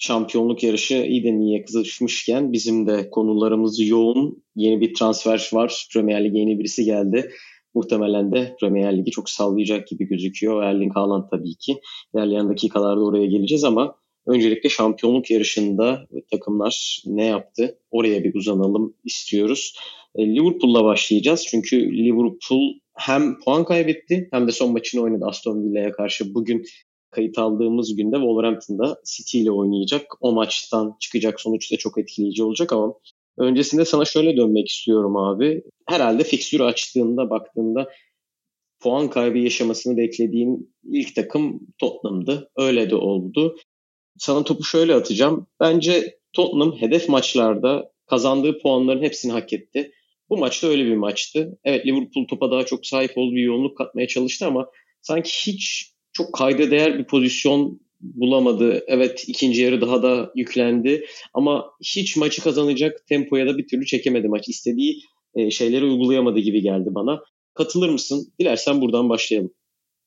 [0.00, 4.42] şampiyonluk yarışı iyiden iyiye kızışmışken bizim de konularımız yoğun.
[4.56, 5.86] Yeni bir transfer var.
[5.92, 7.30] Premier Lig'e yeni birisi geldi.
[7.74, 10.62] Muhtemelen de Premier Lig'i çok sallayacak gibi gözüküyor.
[10.62, 11.80] Erling Haaland tabii ki.
[12.14, 13.94] İlerleyen dakikalarda oraya geleceğiz ama
[14.26, 17.78] öncelikle şampiyonluk yarışında takımlar ne yaptı?
[17.90, 19.74] Oraya bir uzanalım istiyoruz.
[20.14, 21.46] E, Liverpool'la başlayacağız.
[21.50, 26.34] Çünkü Liverpool hem puan kaybetti hem de son maçını oynadı Aston Villa'ya karşı.
[26.34, 26.64] Bugün
[27.10, 30.02] kayıt aldığımız günde Wolverhampton'da City ile oynayacak.
[30.20, 32.94] O maçtan çıkacak sonuç da çok etkileyici olacak ama
[33.38, 35.62] öncesinde sana şöyle dönmek istiyorum abi.
[35.86, 37.88] Herhalde fikstürü açtığında baktığında
[38.80, 42.50] puan kaybı yaşamasını beklediğin ilk takım Tottenham'dı.
[42.56, 43.56] Öyle de oldu.
[44.18, 45.46] Sana topu şöyle atacağım.
[45.60, 49.92] Bence Tottenham hedef maçlarda kazandığı puanların hepsini hak etti.
[50.30, 51.58] Bu maçta öyle bir maçtı.
[51.64, 56.34] Evet Liverpool topa daha çok sahip olduğu bir yoğunluk katmaya çalıştı ama sanki hiç çok
[56.34, 58.84] kayda değer bir pozisyon bulamadı.
[58.86, 61.04] Evet ikinci yarı daha da yüklendi
[61.34, 64.48] ama hiç maçı kazanacak tempoya da bir türlü çekemedi maç.
[64.48, 65.02] İstediği
[65.34, 67.20] e, şeyleri uygulayamadı gibi geldi bana.
[67.54, 68.32] Katılır mısın?
[68.38, 69.50] Dilersen buradan başlayalım.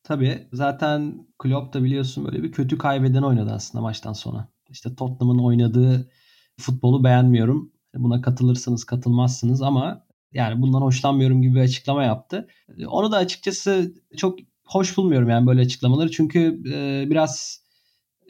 [0.03, 0.47] Tabii.
[0.51, 4.47] Zaten Klopp da biliyorsun böyle bir kötü kaybeden oynadı aslında maçtan sonra.
[4.69, 6.11] İşte Tottenham'ın oynadığı
[6.59, 7.73] futbolu beğenmiyorum.
[7.95, 12.47] Buna katılırsınız, katılmazsınız ama yani bundan hoşlanmıyorum gibi bir açıklama yaptı.
[12.87, 16.11] Onu da açıkçası çok hoş bulmuyorum yani böyle açıklamaları.
[16.11, 17.63] Çünkü e, biraz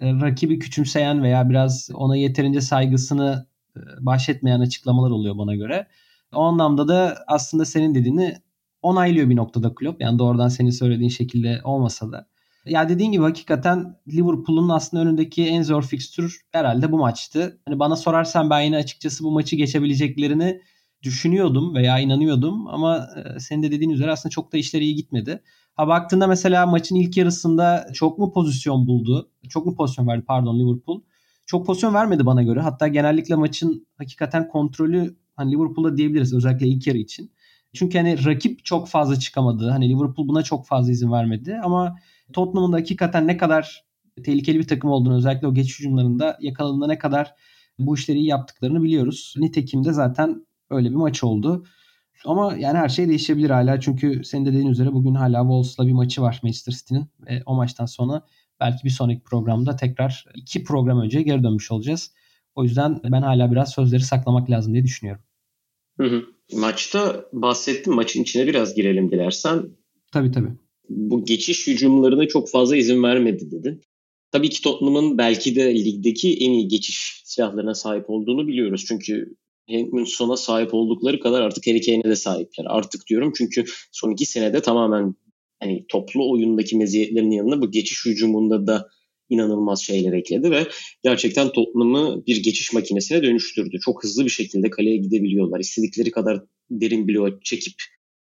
[0.01, 5.87] e, rakibi küçümseyen veya biraz ona yeterince saygısını e, bahşetmeyen açıklamalar oluyor bana göre.
[6.33, 8.37] O anlamda da aslında senin dediğini
[8.81, 10.01] onaylıyor bir noktada kulüp.
[10.01, 12.27] Yani doğrudan senin söylediğin şekilde olmasa da.
[12.65, 17.59] Ya dediğin gibi hakikaten Liverpool'un aslında önündeki en zor fikstür herhalde bu maçtı.
[17.65, 20.61] Hani bana sorarsan ben yine açıkçası bu maçı geçebileceklerini
[21.03, 25.43] düşünüyordum veya inanıyordum ama e, senin de dediğin üzere aslında çok da işleri iyi gitmedi.
[25.75, 29.31] Ha baktığında mesela maçın ilk yarısında çok mu pozisyon buldu?
[29.49, 31.01] Çok mu pozisyon verdi pardon Liverpool?
[31.45, 32.59] Çok pozisyon vermedi bana göre.
[32.59, 37.31] Hatta genellikle maçın hakikaten kontrolü hani Liverpool'da diyebiliriz özellikle ilk yarı için.
[37.73, 39.69] Çünkü hani rakip çok fazla çıkamadı.
[39.69, 41.95] Hani Liverpool buna çok fazla izin vermedi ama
[42.33, 43.85] Tottenham'ın da hakikaten ne kadar
[44.25, 47.35] tehlikeli bir takım olduğunu özellikle o geçiş hücumlarında yakaladığında ne kadar
[47.79, 49.33] bu işleri iyi yaptıklarını biliyoruz.
[49.37, 51.65] Nitekim de zaten öyle bir maç oldu.
[52.25, 53.79] Ama yani her şey değişebilir hala.
[53.79, 57.05] Çünkü senin de dediğin üzere bugün hala Wolves'la bir maçı var Manchester City'nin.
[57.27, 58.25] Ve o maçtan sonra
[58.59, 62.11] belki bir sonraki programda tekrar iki program önce geri dönmüş olacağız.
[62.55, 65.23] O yüzden ben hala biraz sözleri saklamak lazım diye düşünüyorum.
[65.97, 66.23] Hı hı.
[66.53, 67.93] Maçta bahsettim.
[67.93, 69.63] Maçın içine biraz girelim dilersen.
[70.11, 70.51] Tabii tabii.
[70.89, 73.81] Bu geçiş hücumlarına çok fazla izin vermedi dedin.
[74.31, 78.85] Tabii ki Tottenham'ın belki de ligdeki en iyi geçiş silahlarına sahip olduğunu biliyoruz.
[78.87, 79.35] Çünkü
[79.67, 82.65] Henkmin Son'a sahip oldukları kadar artık Harry Kane'e de sahipler.
[82.67, 85.15] Artık diyorum çünkü son iki senede tamamen
[85.59, 88.89] hani toplu oyundaki meziyetlerinin yanında bu geçiş hücumunda da
[89.29, 90.67] inanılmaz şeyler ekledi ve
[91.03, 93.79] gerçekten Tottenham'ı bir geçiş makinesine dönüştürdü.
[93.85, 95.59] Çok hızlı bir şekilde kaleye gidebiliyorlar.
[95.59, 97.73] İstedikleri kadar derin blok çekip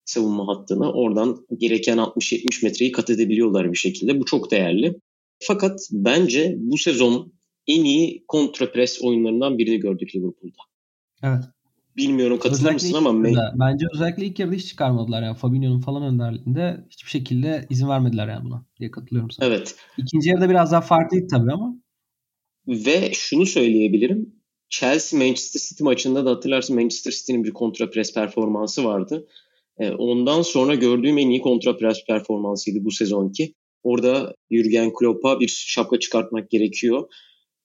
[0.05, 4.19] savunma hattını oradan gereken 60-70 metreyi kat edebiliyorlar bir şekilde.
[4.19, 4.95] Bu çok değerli.
[5.39, 7.33] Fakat bence bu sezon
[7.67, 10.72] en iyi kontrapres oyunlarından birini gördük Liverpool'da.
[11.23, 11.43] Evet.
[11.97, 16.85] Bilmiyorum katılır mısın ama yarıda, bence özellikle ilk yarıda hiç çıkarmadılar yani Fabinho'nun falan önderliğinde
[16.89, 19.47] hiçbir şekilde izin vermediler yani buna diye katılıyorum sana.
[19.47, 19.75] Evet.
[19.97, 21.75] İkinci yarıda biraz daha farklıydı tabii ama.
[22.67, 24.35] Ve şunu söyleyebilirim.
[24.69, 29.27] Chelsea Manchester City maçında da hatırlarsın Manchester City'nin bir kontra pres performansı vardı.
[29.77, 33.53] Ee, ondan sonra gördüğüm en iyi kontra pres performansıydı bu sezonki.
[33.83, 37.09] Orada Jurgen Klopp'a bir şapka çıkartmak gerekiyor.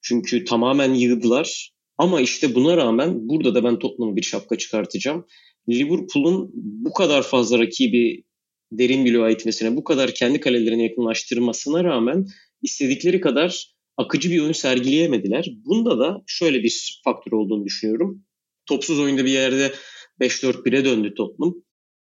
[0.01, 5.25] Çünkü tamamen yığdılar ama işte buna rağmen burada da ben Tottenham'a bir şapka çıkartacağım.
[5.69, 8.23] Liverpool'un bu kadar fazla rakibi
[8.71, 12.25] derin bloğa itmesine, bu kadar kendi kalelerine yakınlaştırmasına rağmen
[12.61, 15.49] istedikleri kadar akıcı bir oyun sergileyemediler.
[15.65, 18.23] Bunda da şöyle bir faktör olduğunu düşünüyorum.
[18.65, 19.73] Topsuz oyunda bir yerde
[20.21, 21.55] 5-4-1'e döndü Tottenham.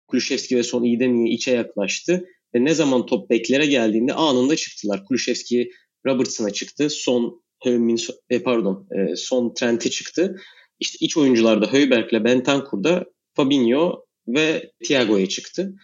[0.08, 2.26] Kulüşevski ve Son iyi içe yaklaştı.
[2.56, 5.06] Ve ne zaman top beklere geldiğinde anında çıktılar.
[5.06, 5.70] Kulüşevski
[6.06, 6.90] Robertson'a çıktı.
[6.90, 7.98] Son Heung-min
[8.30, 10.36] e, pardon e, son Trent'e çıktı.
[10.80, 15.76] İşte iç oyuncularda Höyberg'le Bentancur'da Fabinho ve Thiago'ya çıktı.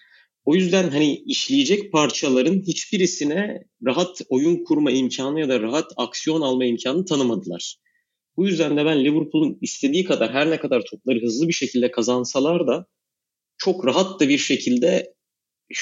[0.45, 6.65] O yüzden hani işleyecek parçaların hiçbirisine rahat oyun kurma imkanı ya da rahat aksiyon alma
[6.65, 7.77] imkanı tanımadılar.
[8.37, 12.67] Bu yüzden de ben Liverpool'un istediği kadar her ne kadar topları hızlı bir şekilde kazansalar
[12.67, 12.85] da
[13.57, 15.13] çok rahat da bir şekilde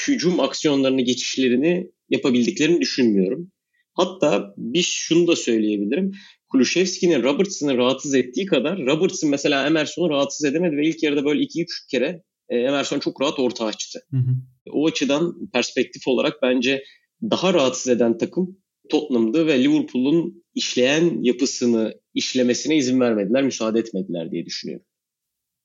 [0.07, 3.51] hücum aksiyonlarını, geçişlerini yapabildiklerini düşünmüyorum.
[3.99, 6.11] Hatta bir şunu da söyleyebilirim.
[6.49, 11.65] Kulüşevski'nin Robertson'ı rahatsız ettiği kadar Robertson mesela Emerson'u rahatsız edemedi ve ilk yarıda böyle 2-3
[11.91, 13.99] kere e, Emerson çok rahat orta açtı.
[14.11, 14.35] Hı hı.
[14.71, 16.83] O açıdan perspektif olarak bence
[17.23, 18.57] daha rahatsız eden takım
[18.89, 24.85] Tottenham'dı ve Liverpool'un işleyen yapısını işlemesine izin vermediler, müsaade etmediler diye düşünüyorum.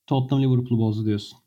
[0.07, 1.39] Tottenham Liverpool'u bozdu diyorsun.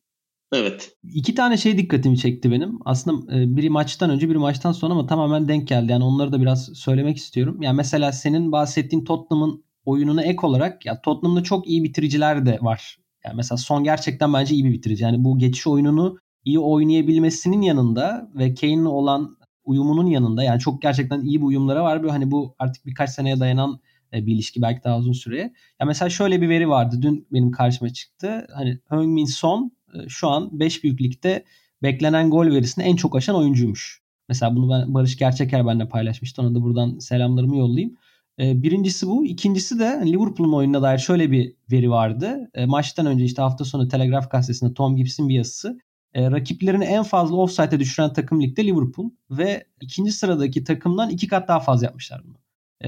[0.52, 0.98] Evet.
[1.04, 2.80] İki tane şey dikkatimi çekti benim.
[2.86, 5.92] Aslında e, biri maçtan önce biri maçtan sonra ama tamamen denk geldi.
[5.92, 7.62] Yani onları da biraz söylemek istiyorum.
[7.62, 12.98] Yani mesela senin bahsettiğin Tottenham'ın oyununa ek olarak ya Tottenham'da çok iyi bitiriciler de var.
[13.26, 15.04] Yani mesela Son gerçekten bence iyi bir bitirici.
[15.04, 21.22] Yani bu geçiş oyununu iyi oynayabilmesinin yanında ve Kane'le olan uyumunun yanında yani çok gerçekten
[21.22, 22.02] iyi bir uyumları var.
[22.02, 23.80] Böyle hani bu artık birkaç seneye dayanan
[24.14, 25.54] e, bir ilişki belki daha uzun süreye.
[25.80, 28.48] Ya mesela şöyle bir veri vardı dün benim karşıma çıktı.
[28.54, 29.77] Hani Heung-min Son
[30.08, 31.46] şu an 5 büyüklükte
[31.84, 34.02] beklenen gol verisini en çok aşan oyuncuymuş.
[34.30, 36.42] Mesela bunu ben Barış Gerçeker benimle paylaşmıştı.
[36.42, 37.96] Ona da buradan selamlarımı yollayayım.
[38.40, 39.26] E, birincisi bu.
[39.26, 42.52] İkincisi de Liverpool'un oyununa dair şöyle bir veri vardı.
[42.66, 45.80] Maçtan önce işte hafta sonu Telegraf gazetesinde Tom Gibbs'in bir yazısı.
[46.16, 51.60] Rakiplerini en fazla offside'e düşüren takım ligde Liverpool ve ikinci sıradaki takımdan iki kat daha
[51.60, 52.36] fazla yapmışlar bunu.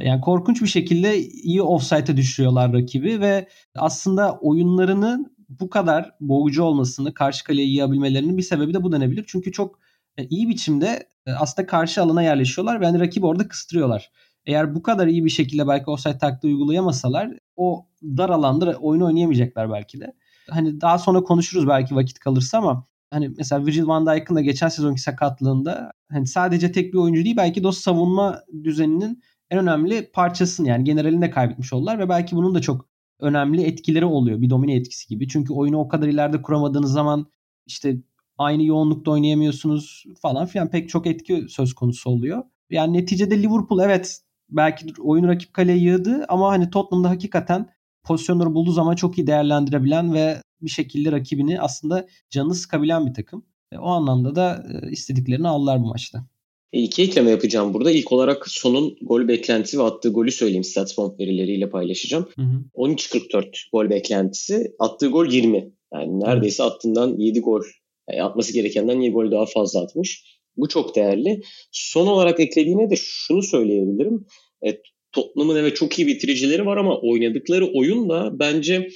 [0.04, 7.14] Yani korkunç bir şekilde iyi offside'e düşürüyorlar rakibi ve aslında oyunlarının bu kadar boğucu olmasını,
[7.14, 9.26] karşı kaleye yiyebilmelerinin bir sebebi de bu denebilir.
[9.28, 9.80] Çünkü çok
[10.18, 14.12] e, iyi biçimde e, aslında karşı alana yerleşiyorlar ve hani rakibi orada kıstırıyorlar.
[14.46, 19.72] Eğer bu kadar iyi bir şekilde belki offside taktiği uygulayamasalar o dar alanda oyunu oynayamayacaklar
[19.72, 20.14] belki de.
[20.50, 24.70] Hani daha sonra konuşuruz belki vakit kalırsa ama hani mesela Virgil van Dijk'ın da geçen
[24.70, 30.12] sezonki sakatlığında hani sadece tek bir oyuncu değil belki de o savunma düzeninin en önemli
[30.12, 34.42] parçasını yani generalinde kaybetmiş oldular ve belki bunun da çok önemli etkileri oluyor.
[34.42, 35.28] Bir domine etkisi gibi.
[35.28, 37.28] Çünkü oyunu o kadar ileride kuramadığınız zaman
[37.66, 37.98] işte
[38.38, 42.44] aynı yoğunlukta oynayamıyorsunuz falan filan pek çok etki söz konusu oluyor.
[42.70, 47.70] Yani neticede Liverpool evet belki oyunu rakip kaleye yığdı ama hani Tottenham'da hakikaten
[48.04, 53.46] pozisyonları bulduğu zaman çok iyi değerlendirebilen ve bir şekilde rakibini aslında canını sıkabilen bir takım.
[53.72, 56.26] E, o anlamda da e, istediklerini aldılar bu maçta.
[56.74, 57.92] E, iki ekleme yapacağım burada.
[57.92, 60.64] İlk olarak sonun gol beklentisi ve attığı golü söyleyeyim.
[60.64, 62.30] StatsBomb verileriyle paylaşacağım.
[62.76, 64.76] 13.44 gol beklentisi.
[64.80, 65.72] Attığı gol 20.
[65.94, 67.62] Yani neredeyse attığından 7 gol.
[68.10, 70.40] Yani atması gerekenden 7 gol daha fazla atmış.
[70.58, 71.42] Bu çok değerli.
[71.72, 74.26] Son olarak eklediğine de şunu söyleyebilirim.
[74.66, 74.82] E,
[75.12, 78.90] Tottenham'ın evet çok iyi bitiricileri var ama oynadıkları oyun da bence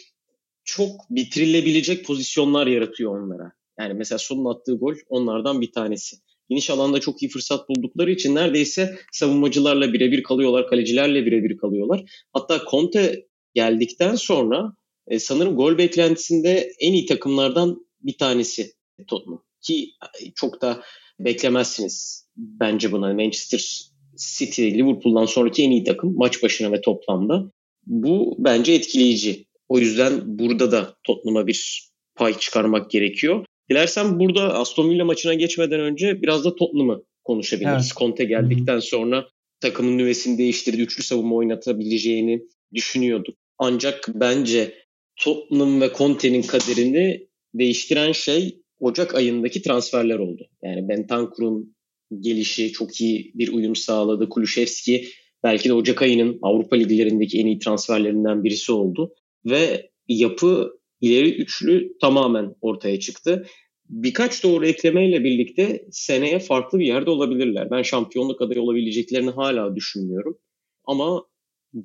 [0.64, 3.52] çok bitirilebilecek pozisyonlar yaratıyor onlara.
[3.80, 6.16] Yani mesela sonun attığı gol onlardan bir tanesi
[6.50, 12.04] geniş alanda çok iyi fırsat buldukları için neredeyse savunmacılarla birebir kalıyorlar, kalecilerle birebir kalıyorlar.
[12.34, 14.74] Hatta Conte geldikten sonra
[15.08, 18.74] e, sanırım gol beklentisinde en iyi takımlardan bir tanesi
[19.08, 19.44] Tottenham.
[19.62, 19.90] Ki
[20.24, 20.82] e, çok da
[21.20, 23.14] beklemezsiniz bence buna.
[23.14, 27.52] Manchester City, Liverpool'dan sonraki en iyi takım maç başına ve toplamda.
[27.86, 29.46] Bu bence etkileyici.
[29.70, 33.46] O yüzden burada da Tottenham'a bir pay çıkarmak gerekiyor.
[33.70, 37.86] Dilersen burada Aston Villa maçına geçmeden önce biraz da Tottenham'ı konuşabiliriz.
[37.86, 37.98] Evet.
[37.98, 39.28] Conte geldikten sonra
[39.60, 40.82] takımın nüvesini değiştirdi.
[40.82, 43.36] Üçlü savunma oynatabileceğini düşünüyorduk.
[43.58, 44.74] Ancak bence
[45.16, 50.48] Tottenham ve Conte'nin kaderini değiştiren şey Ocak ayındaki transferler oldu.
[50.64, 51.76] Yani Bentancur'un
[52.20, 54.30] gelişi çok iyi bir uyum sağladı.
[54.30, 55.08] Kulüşevski
[55.44, 59.14] belki de Ocak ayının Avrupa liglerindeki en iyi transferlerinden birisi oldu.
[59.46, 63.48] Ve yapı ileri üçlü tamamen ortaya çıktı.
[63.90, 67.72] Birkaç doğru eklemeyle birlikte seneye farklı bir yerde olabilirler.
[67.72, 70.38] Ben şampiyonluk adayı olabileceklerini hala düşünmüyorum.
[70.86, 71.24] Ama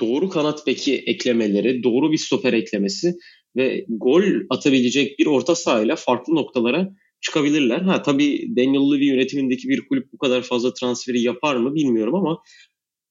[0.01, 3.15] doğru kanat beki eklemeleri, doğru bir stoper eklemesi
[3.57, 7.81] ve gol atabilecek bir orta sahayla farklı noktalara çıkabilirler.
[7.81, 12.43] Ha tabii Daniel Levy yönetimindeki bir kulüp bu kadar fazla transferi yapar mı bilmiyorum ama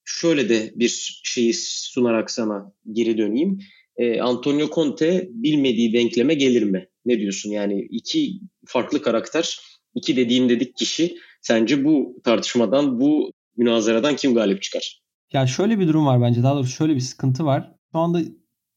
[0.06, 3.60] şöyle de bir şeyi sunarak sana geri döneyim
[3.98, 6.88] e, Antonio Conte bilmediği denkleme gelir mi?
[7.06, 7.50] Ne diyorsun?
[7.50, 9.60] Yani iki farklı karakter,
[9.96, 11.18] iki dediğim dedik kişi.
[11.42, 15.01] Sence bu tartışmadan, bu münazaradan kim galip çıkar?
[15.34, 16.44] Ya şöyle bir durum var bence.
[16.44, 17.72] Daha doğrusu şöyle bir sıkıntı var.
[17.92, 18.22] Şu anda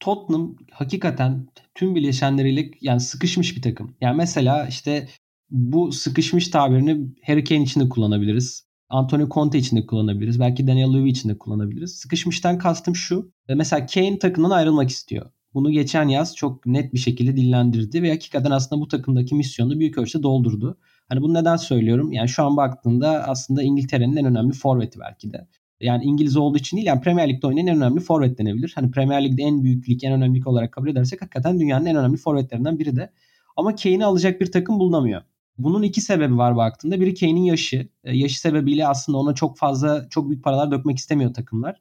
[0.01, 3.97] Tottenham hakikaten tüm bileşenleriyle yani sıkışmış bir takım.
[4.01, 5.09] Yani mesela işte
[5.51, 8.70] bu sıkışmış tabirini Harry Kane için de kullanabiliriz.
[8.91, 10.41] Antonio Conte için de kullanabiliriz.
[10.41, 11.95] Belki Daniel Levy için de kullanabiliriz.
[11.95, 13.33] Sıkışmıştan kastım şu.
[13.49, 15.31] E, mesela Kane takımdan ayrılmak istiyor.
[15.55, 19.99] Bunu geçen yaz çok net bir şekilde dillendirdi ve hakikaten aslında bu takımdaki misyonu büyük
[19.99, 20.79] ölçüde doldurdu.
[21.09, 22.13] Hani bunu neden söylüyorum?
[22.13, 25.49] Yani şu an baktığında aslında İngiltere'nin en önemli forveti belki de.
[25.81, 28.73] Yani İngiliz olduğu için değil yani Premier Lig'de oynayan en önemli forvet denebilir.
[28.75, 31.97] Hani Premier Lig'de en büyük lig, en önemli lig olarak kabul edersek hakikaten dünyanın en
[31.97, 33.13] önemli forvetlerinden biri de.
[33.57, 35.23] Ama Kane'i alacak bir takım bulunamıyor.
[35.63, 37.01] Bunun iki sebebi var baktığında.
[37.01, 37.89] Biri Kane'in yaşı.
[38.05, 41.81] E, yaşı sebebiyle aslında ona çok fazla, çok büyük paralar dökmek istemiyor takımlar.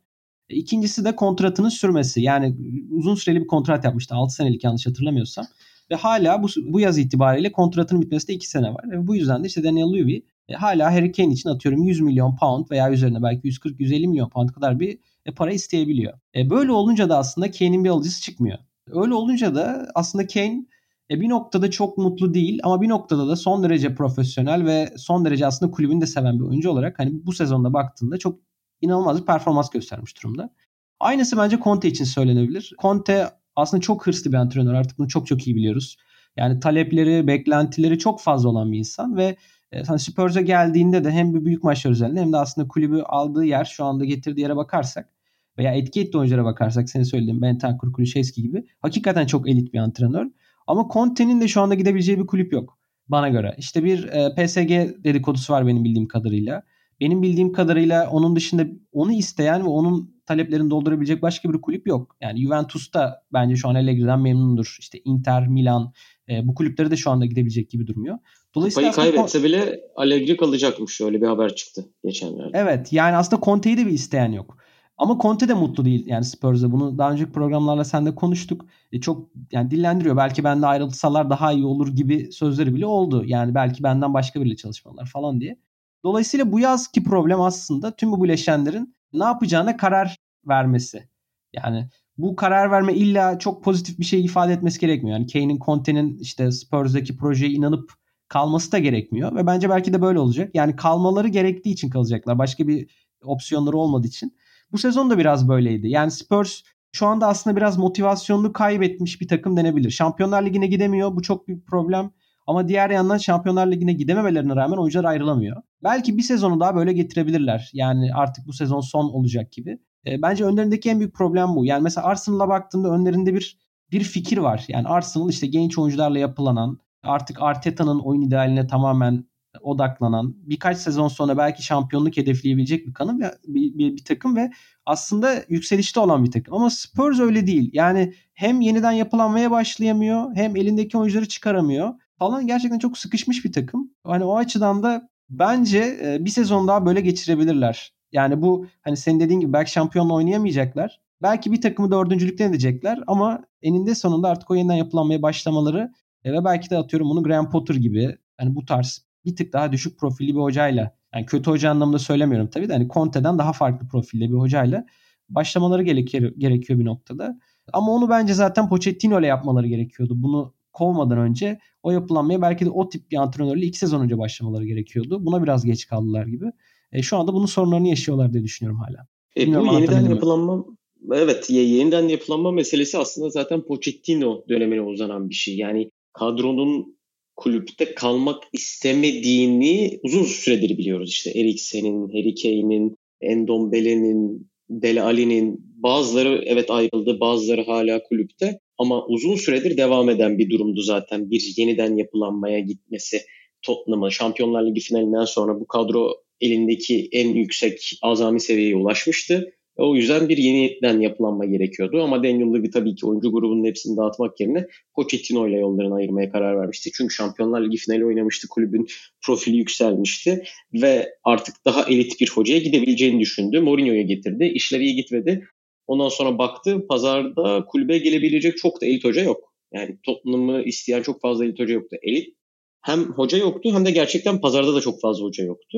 [0.50, 2.22] E, ikincisi de kontratının sürmesi.
[2.22, 2.56] Yani
[2.92, 4.16] uzun süreli bir kontrat yapmıştı.
[4.16, 5.46] 6 senelik yanlış hatırlamıyorsam.
[5.92, 8.92] Ve hala bu, bu yaz itibariyle kontratının bitmesinde 2 sene var.
[8.92, 12.36] Ve bu yüzden de işte Daniel Levy e, hala Harry Kane için atıyorum 100 milyon
[12.36, 14.98] pound veya üzerine belki 140-150 milyon pound kadar bir
[15.36, 16.14] para isteyebiliyor.
[16.36, 18.58] E, böyle olunca da aslında Kane'in bir alıcısı çıkmıyor.
[18.92, 20.66] Öyle olunca da aslında Kane
[21.12, 25.26] e, bir noktada çok mutlu değil ama bir noktada da son derece profesyonel ve son
[25.26, 28.40] derece aslında kulübünü de seven bir oyuncu olarak hani bu sezonda baktığında çok
[28.82, 30.54] inanılmaz bir performans göstermiş durumda.
[31.00, 32.74] Aynısı bence Conte için söylenebilir.
[32.82, 35.98] Conte aslında çok hırslı bir antrenör artık bunu çok çok iyi biliyoruz.
[36.38, 39.38] Yani talepleri, beklentileri çok fazla olan bir insan ve
[39.72, 43.46] e, hani Spurs'a geldiğinde de hem bir büyük maçlar üzerinde hem de aslında kulübü aldığı
[43.46, 45.10] yer şu anda getirdiği yere bakarsak
[45.58, 50.26] veya etki ettiği oyunculara bakarsak senin söylediğin Bentancur, Kulüşevski gibi hakikaten çok elit bir antrenör.
[50.70, 53.56] Ama Conte'nin de şu anda gidebileceği bir kulüp yok bana göre.
[53.58, 54.70] İşte bir e, PSG
[55.04, 56.64] dedikodusu var benim bildiğim kadarıyla.
[57.00, 62.16] Benim bildiğim kadarıyla onun dışında onu isteyen ve onun taleplerini doldurabilecek başka bir kulüp yok.
[62.22, 64.78] Yani Juventus da bence şu an Allegri'den memnundur.
[64.80, 65.94] İşte Inter, Milan
[66.30, 68.18] e, bu kulüpleri de şu anda gidebilecek gibi durmuyor.
[68.56, 71.02] Dolayısıyla Kupayı kaybetse bile Allegri kalacakmış.
[71.02, 72.52] Öyle bir haber çıktı geçenlerde.
[72.54, 74.58] Evet yani aslında Conte'yi de bir isteyen yok.
[75.00, 76.72] Ama Conte de mutlu değil yani Spurs'da.
[76.72, 78.66] Bunu daha önceki programlarla sen de konuştuk.
[78.92, 80.18] E çok yani dillendiriyor.
[80.18, 83.24] Belki bende ayrılsalar daha iyi olur gibi sözleri bile oldu.
[83.26, 85.60] Yani belki benden başka biriyle çalışmalar falan diye.
[86.04, 91.10] Dolayısıyla bu yazki problem aslında tüm bu bileşenlerin ne yapacağına karar vermesi.
[91.54, 95.18] Yani bu karar verme illa çok pozitif bir şey ifade etmesi gerekmiyor.
[95.18, 97.94] Yani Kane'in Conte'nin işte Spurs'daki projeye inanıp
[98.28, 100.52] kalması da gerekmiyor ve bence belki de böyle olacak.
[100.54, 102.38] Yani kalmaları gerektiği için kalacaklar.
[102.38, 102.90] Başka bir
[103.24, 104.39] opsiyonları olmadığı için.
[104.72, 105.90] Bu sezon da biraz böyleydi.
[105.90, 106.62] Yani Spurs
[106.92, 109.92] şu anda aslında biraz motivasyonunu kaybetmiş bir takım denebilir.
[109.92, 111.16] Şampiyonlar Ligi'ne gidemiyor.
[111.16, 112.12] Bu çok büyük problem.
[112.48, 115.62] Ama diğer yandan Şampiyonlar Ligi'ne gidememelerine rağmen oyuncular ayrılamıyor.
[115.84, 117.70] Belki bir sezonu daha böyle getirebilirler.
[117.74, 119.80] Yani artık bu sezon son olacak gibi.
[120.08, 121.66] E, bence önlerindeki en büyük problem bu.
[121.66, 123.60] Yani mesela Arsenal'a baktığında önlerinde bir
[123.92, 124.66] bir fikir var.
[124.68, 129.26] Yani Arsenal işte genç oyuncularla yapılanan, artık Arteta'nın oyun idealine tamamen
[129.62, 134.52] odaklanan, birkaç sezon sonra belki şampiyonluk hedefleyebilecek bir kanım ve bir, bir, bir takım ve
[134.86, 136.54] aslında yükselişte olan bir takım.
[136.54, 137.70] Ama Spurs öyle değil.
[137.74, 143.92] Yani hem yeniden yapılanmaya başlayamıyor, hem elindeki oyuncuları çıkaramıyor falan gerçekten çok sıkışmış bir takım.
[144.04, 147.94] Hani o açıdan da bence e, bir sezon daha böyle geçirebilirler.
[148.12, 151.02] Yani bu hani senin dediğin gibi belki şampiyonla oynayamayacaklar.
[151.22, 156.46] Belki bir takımı dördüncülükten edecekler ama eninde sonunda artık o yeniden yapılanmaya başlamaları e, ve
[156.46, 160.36] belki de atıyorum bunu Graham Potter gibi hani bu tarz bir tık daha düşük profilli
[160.36, 164.38] bir hocayla yani kötü hoca anlamında söylemiyorum tabii de hani Conte'den daha farklı profilde bir
[164.38, 164.86] hocayla
[165.30, 167.40] başlamaları gerekiyor, gerekiyor bir noktada.
[167.74, 170.14] Ama onu bence zaten Pochettino ile yapmaları gerekiyordu.
[170.18, 174.66] Bunu kovmadan önce o yapılanmaya belki de o tip bir antrenörle iki sezon önce başlamaları
[174.66, 175.26] gerekiyordu.
[175.26, 176.46] Buna biraz geç kaldılar gibi.
[176.92, 179.08] E, şu anda bunun sorunlarını yaşıyorlar diye düşünüyorum hala.
[179.38, 180.66] E, bu yeniden yapılanma
[181.14, 185.58] evet yeniden yapılanma meselesi aslında zaten Pochettino dönemine uzanan bir şey.
[185.58, 186.99] Yani kadronun
[187.40, 191.10] kulüpte kalmak istemediğini uzun süredir biliyoruz.
[191.10, 199.36] İşte Eriksen'in, Harry Kane'in, Endombele'nin, Dele Ali'nin bazıları evet ayrıldı, bazıları hala kulüpte ama uzun
[199.36, 203.22] süredir devam eden bir durumdu zaten bir yeniden yapılanmaya gitmesi.
[203.62, 209.54] Tottenham'a Şampiyonlar Ligi finalinden sonra bu kadro elindeki en yüksek azami seviyeye ulaşmıştı.
[209.80, 212.04] O yüzden bir yeniden yapılanma gerekiyordu.
[212.04, 216.60] Ama Daniel Levy tabii ki oyuncu grubunun hepsini dağıtmak yerine Pochettino ile yollarını ayırmaya karar
[216.60, 216.90] vermişti.
[216.94, 218.48] Çünkü Şampiyonlar Ligi finali oynamıştı.
[218.48, 218.88] Kulübün
[219.26, 220.44] profili yükselmişti.
[220.74, 223.60] Ve artık daha elit bir hocaya gidebileceğini düşündü.
[223.60, 224.46] Mourinho'ya getirdi.
[224.46, 225.48] İşleri iyi gitmedi.
[225.88, 229.54] Ondan sonra baktı pazarda kulübe gelebilecek çok da elit hoca yok.
[229.74, 231.98] Yani Tottenham'ı isteyen çok fazla elit hoca yoktu.
[232.02, 232.36] Elit
[232.82, 235.78] hem hoca yoktu hem de gerçekten pazarda da çok fazla hoca yoktu.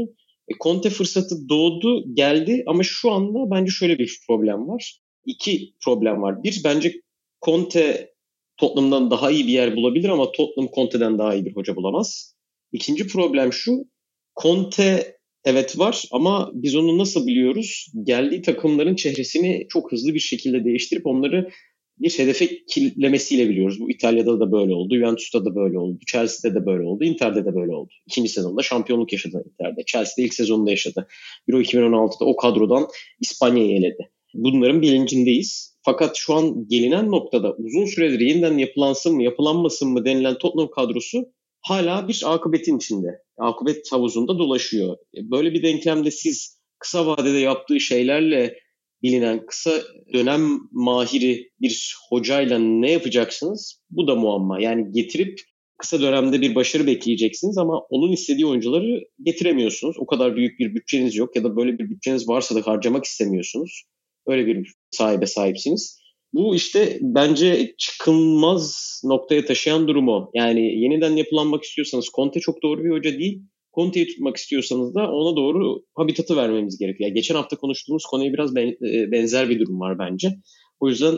[0.52, 5.02] E, Conte fırsatı doğdu, geldi ama şu anda bence şöyle bir problem var.
[5.26, 6.44] İki problem var.
[6.44, 6.94] Bir, bence
[7.46, 8.12] Conte
[8.58, 12.36] Tottenham'dan daha iyi bir yer bulabilir ama Tottenham Conte'den daha iyi bir hoca bulamaz.
[12.72, 13.86] İkinci problem şu,
[14.42, 17.92] Conte evet var ama biz onu nasıl biliyoruz?
[18.04, 21.50] Geldiği takımların çehresini çok hızlı bir şekilde değiştirip onları
[22.02, 23.80] bir hedefe kilitlemesiyle biliyoruz.
[23.80, 27.56] Bu İtalya'da da böyle oldu, Juventus'ta da böyle oldu, Chelsea'de de böyle oldu, Inter'de de
[27.56, 27.90] böyle oldu.
[28.08, 29.84] İkinci sezonda şampiyonluk yaşadı Inter'de.
[29.88, 31.08] Chelsea'de ilk sezonunda yaşadı.
[31.50, 32.88] Euro 2016'da o kadrodan
[33.20, 34.12] İspanya'yı eledi.
[34.34, 35.78] Bunların bilincindeyiz.
[35.86, 41.26] Fakat şu an gelinen noktada uzun süredir yeniden yapılansın mı, yapılanmasın mı denilen Tottenham kadrosu
[41.62, 43.08] hala bir akıbetin içinde.
[43.38, 44.98] Akıbet havuzunda dolaşıyor.
[45.16, 48.58] Böyle bir denklemde siz kısa vadede yaptığı şeylerle
[49.04, 49.72] bilinen kısa
[50.14, 53.82] dönem mahiri bir hocayla ne yapacaksınız?
[53.90, 54.62] Bu da muamma.
[54.62, 55.40] Yani getirip
[55.78, 59.96] kısa dönemde bir başarı bekleyeceksiniz ama onun istediği oyuncuları getiremiyorsunuz.
[60.00, 63.84] O kadar büyük bir bütçeniz yok ya da böyle bir bütçeniz varsa da harcamak istemiyorsunuz.
[64.28, 66.02] Öyle bir sahibe sahipsiniz.
[66.34, 70.32] Bu işte bence çıkılmaz noktaya taşıyan durumu.
[70.34, 73.42] Yani yeniden yapılanmak istiyorsanız Conte çok doğru bir hoca değil.
[73.74, 77.08] Conte'yi tutmak istiyorsanız da ona doğru habitatı vermemiz gerekiyor.
[77.10, 80.30] Yani geçen hafta konuştuğumuz konuya biraz e, benzer bir durum var bence.
[80.80, 81.18] O yüzden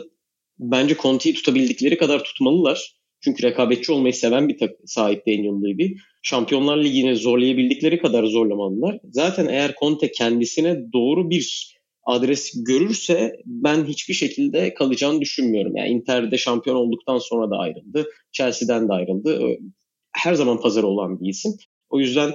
[0.58, 2.94] bence Conte'yi tutabildikleri kadar tutmalılar.
[3.20, 5.94] Çünkü rekabetçi olmayı seven bir sahip Daniel Levy.
[6.22, 8.98] Şampiyonlar Ligi'ni zorlayabildikleri kadar zorlamalılar.
[9.10, 11.74] Zaten eğer Conte kendisine doğru bir
[12.06, 15.76] adres görürse ben hiçbir şekilde kalacağını düşünmüyorum.
[15.76, 18.06] Yani Inter'de şampiyon olduktan sonra da ayrıldı.
[18.32, 19.58] Chelsea'den de ayrıldı.
[20.12, 21.52] Her zaman pazarı olan bir isim.
[21.90, 22.32] O yüzden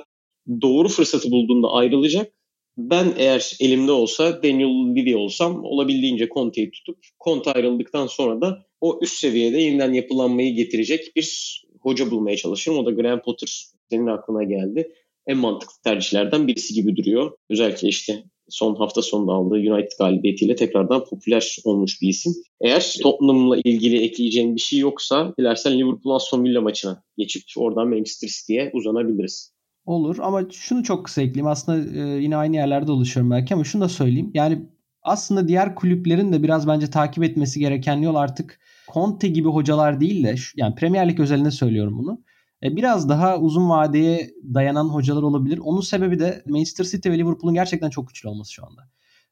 [0.61, 2.33] doğru fırsatı bulduğunda ayrılacak.
[2.77, 8.99] Ben eğer elimde olsa Daniel Levy olsam olabildiğince Conte'yi tutup Conte ayrıldıktan sonra da o
[9.01, 12.77] üst seviyede yeniden yapılanmayı getirecek bir hoca bulmaya çalışırım.
[12.77, 14.93] O da Graham Potter senin aklına geldi.
[15.27, 17.31] En mantıklı tercihlerden birisi gibi duruyor.
[17.49, 22.33] Özellikle işte son hafta sonunda aldığı United galibiyetiyle tekrardan popüler olmuş bir isim.
[22.61, 28.27] Eğer Tottenham'la ilgili ekleyeceğin bir şey yoksa dilersen Liverpool Aston Villa maçına geçip oradan Manchester
[28.27, 29.53] City'ye uzanabiliriz.
[29.89, 31.47] Olur ama şunu çok kısa ekleyeyim.
[31.47, 34.31] Aslında e, yine aynı yerlerde oluşuyorum belki ama şunu da söyleyeyim.
[34.33, 34.65] Yani
[35.03, 38.59] aslında diğer kulüplerin de biraz bence takip etmesi gereken yol artık
[38.93, 42.21] Conte gibi hocalar değil de yani Premier Lig özelinde söylüyorum bunu.
[42.63, 45.57] E, biraz daha uzun vadeye dayanan hocalar olabilir.
[45.57, 48.81] Onun sebebi de Manchester City ve Liverpool'un gerçekten çok güçlü olması şu anda.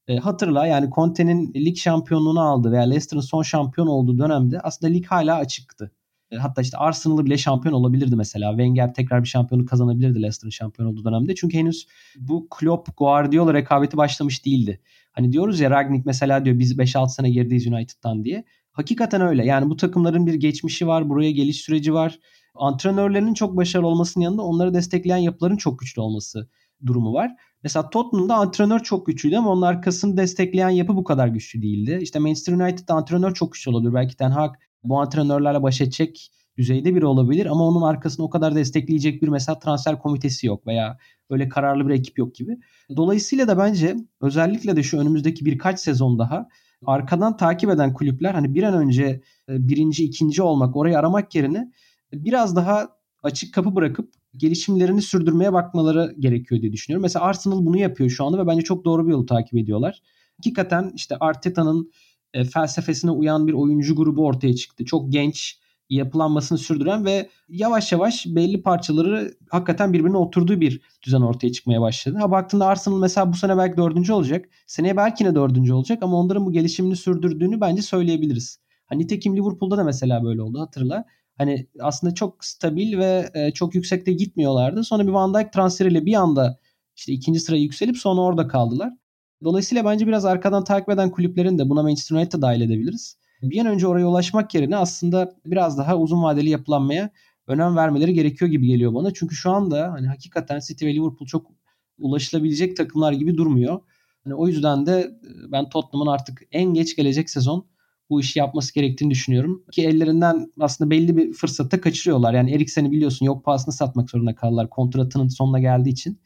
[0.07, 5.05] E, hatırla yani Conte'nin lig şampiyonluğunu aldı veya Leicester'ın son şampiyon olduğu dönemde aslında lig
[5.05, 5.91] hala açıktı.
[6.31, 8.49] E, hatta işte Arsenal'ı bile şampiyon olabilirdi mesela.
[8.49, 11.35] Wenger tekrar bir şampiyonluk kazanabilirdi Leicester'ın şampiyon olduğu dönemde.
[11.35, 11.87] Çünkü henüz
[12.19, 14.81] bu Klopp Guardiola rekabeti başlamış değildi.
[15.11, 18.43] Hani diyoruz ya Ragnik mesela diyor biz 5-6 sene gerideyiz United'dan diye.
[18.71, 19.45] Hakikaten öyle.
[19.45, 22.19] Yani bu takımların bir geçmişi var, buraya geliş süreci var.
[22.55, 26.49] Antrenörlerinin çok başarılı olmasının yanında onları destekleyen yapıların çok güçlü olması
[26.85, 27.35] durumu var.
[27.63, 31.99] Mesela Tottenham'da antrenör çok güçlüydü ama onun arkasını destekleyen yapı bu kadar güçlü değildi.
[32.01, 33.93] İşte Manchester United'da antrenör çok güçlü olabilir.
[33.93, 38.55] Belki Ten Hag bu antrenörlerle baş edecek düzeyde biri olabilir ama onun arkasını o kadar
[38.55, 40.97] destekleyecek bir mesela transfer komitesi yok veya
[41.29, 42.57] öyle kararlı bir ekip yok gibi.
[42.95, 46.47] Dolayısıyla da bence özellikle de şu önümüzdeki birkaç sezon daha
[46.85, 49.03] arkadan takip eden kulüpler hani bir an önce
[49.49, 51.71] e, birinci, ikinci olmak, orayı aramak yerine
[52.13, 52.89] biraz daha
[53.23, 57.01] açık kapı bırakıp gelişimlerini sürdürmeye bakmaları gerekiyor diye düşünüyorum.
[57.01, 60.01] Mesela Arsenal bunu yapıyor şu anda ve bence çok doğru bir yolu takip ediyorlar.
[60.37, 61.91] Hakikaten işte Arteta'nın
[62.33, 64.85] e, felsefesine uyan bir oyuncu grubu ortaya çıktı.
[64.85, 65.59] Çok genç,
[65.89, 72.17] yapılanmasını sürdüren ve yavaş yavaş belli parçaları hakikaten birbirine oturduğu bir düzen ortaya çıkmaya başladı.
[72.17, 74.45] Ha baktığında Arsenal mesela bu sene belki dördüncü olacak.
[74.67, 78.59] Seneye belki yine dördüncü olacak ama onların bu gelişimini sürdürdüğünü bence söyleyebiliriz.
[78.85, 81.05] Hani nitekim Liverpool'da da mesela böyle oldu hatırla.
[81.37, 84.83] Hani aslında çok stabil ve e, çok yüksekte gitmiyorlardı.
[84.83, 86.59] Sonra bir Van Dijk transferiyle bir anda
[86.95, 88.93] işte ikinci sıraya yükselip sonra orada kaldılar.
[89.43, 93.17] Dolayısıyla bence biraz arkadan takip eden kulüplerin de buna Manchester United'ı dahil edebiliriz.
[93.41, 97.09] Bir an önce oraya ulaşmak yerine aslında biraz daha uzun vadeli yapılanmaya
[97.47, 99.13] önem vermeleri gerekiyor gibi geliyor bana.
[99.13, 101.51] Çünkü şu anda hani hakikaten City ve Liverpool çok
[101.99, 103.79] ulaşılabilecek takımlar gibi durmuyor.
[104.23, 107.67] Hani o yüzden de e, ben Tottenham'ın artık en geç gelecek sezon
[108.09, 109.63] bu işi yapması gerektiğini düşünüyorum.
[109.71, 112.33] Ki ellerinden aslında belli bir fırsatta kaçırıyorlar.
[112.33, 116.19] Yani Eriksen'i biliyorsun yok pahasına satmak zorunda kaldılar kontratının sonuna geldiği için.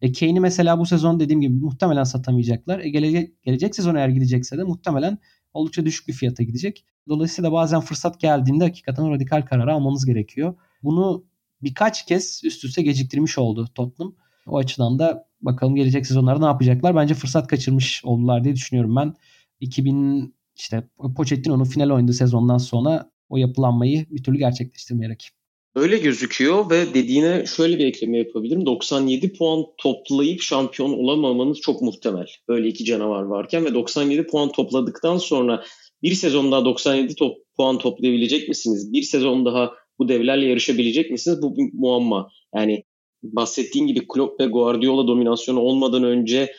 [0.00, 2.78] E Kane'i mesela bu sezon dediğim gibi muhtemelen satamayacaklar.
[2.78, 5.18] E gelecek, gelecek sezon eğer gidecekse de muhtemelen
[5.54, 6.84] oldukça düşük bir fiyata gidecek.
[7.08, 10.54] Dolayısıyla bazen fırsat geldiğinde hakikaten radikal karar almanız gerekiyor.
[10.82, 11.24] Bunu
[11.62, 14.14] birkaç kez üst üste geciktirmiş oldu Tottenham.
[14.46, 16.96] O açıdan da bakalım gelecek sezonlarda ne yapacaklar.
[16.96, 19.14] Bence fırsat kaçırmış oldular diye düşünüyorum ben.
[19.60, 25.30] 2000 işte Pochettino'nun final oynadığı sezondan sonra o yapılanmayı bir türlü gerçekleştirmeyerek.
[25.76, 28.66] Öyle gözüküyor ve dediğine şöyle bir ekleme yapabilirim.
[28.66, 32.26] 97 puan toplayıp şampiyon olamamanız çok muhtemel.
[32.48, 35.64] Böyle iki canavar varken ve 97 puan topladıktan sonra
[36.02, 38.92] bir sezon daha 97 top, puan toplayabilecek misiniz?
[38.92, 41.42] Bir sezon daha bu devlerle yarışabilecek misiniz?
[41.42, 42.28] Bu bir muamma.
[42.54, 42.84] Yani
[43.22, 46.52] bahsettiğin gibi Klopp ve Guardiola dominasyonu olmadan önce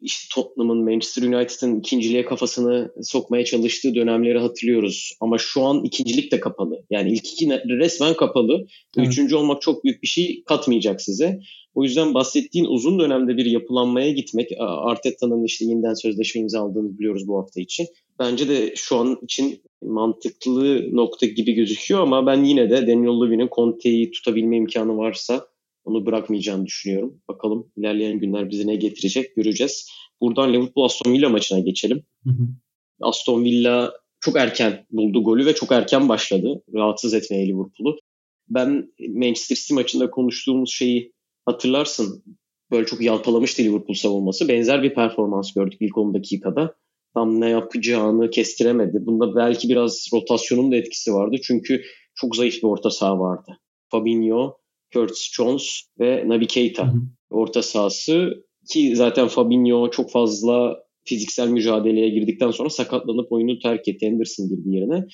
[0.00, 5.12] işte Tottenham'ın, Manchester United'ın ikinciliğe kafasını sokmaya çalıştığı dönemleri hatırlıyoruz.
[5.20, 6.84] Ama şu an ikincilik de kapalı.
[6.90, 8.66] Yani ilk iki resmen kapalı.
[8.96, 9.08] Evet.
[9.08, 11.40] Üçüncü olmak çok büyük bir şey katmayacak size.
[11.74, 17.38] O yüzden bahsettiğin uzun dönemde bir yapılanmaya gitmek, Arteta'nın işte yeniden sözleşme imzaladığını biliyoruz bu
[17.38, 17.86] hafta için.
[18.18, 23.48] Bence de şu an için mantıklı nokta gibi gözüküyor ama ben yine de Daniel Levy'nin
[23.52, 25.46] Conte'yi tutabilme imkanı varsa
[25.88, 27.20] Onu bırakmayacağını düşünüyorum.
[27.28, 29.90] Bakalım ilerleyen günler bize ne getirecek göreceğiz.
[30.20, 32.02] Buradan Liverpool Aston Villa maçına geçelim.
[32.24, 32.48] Hı hı.
[33.00, 36.62] Aston Villa çok erken buldu golü ve çok erken başladı.
[36.74, 37.98] Rahatsız etmeye Liverpool'u.
[38.48, 41.12] Ben Manchester City maçında konuştuğumuz şeyi
[41.46, 42.24] hatırlarsın.
[42.70, 44.48] Böyle çok yalpalamıştı Liverpool savunması.
[44.48, 46.74] Benzer bir performans gördük ilk 10 dakikada.
[47.14, 49.06] Tam ne yapacağını kestiremedi.
[49.06, 51.36] Bunda belki biraz rotasyonun da etkisi vardı.
[51.42, 51.82] Çünkü
[52.14, 53.58] çok zayıf bir orta saha vardı.
[53.90, 54.57] Fabinho,
[54.94, 57.00] Curtis Jones ve Naby Keita hı hı.
[57.30, 64.08] orta sahası ki zaten Fabinho çok fazla fiziksel mücadeleye girdikten sonra sakatlanıp oyunu terk etti.
[64.08, 65.06] Anderson girdi yerine.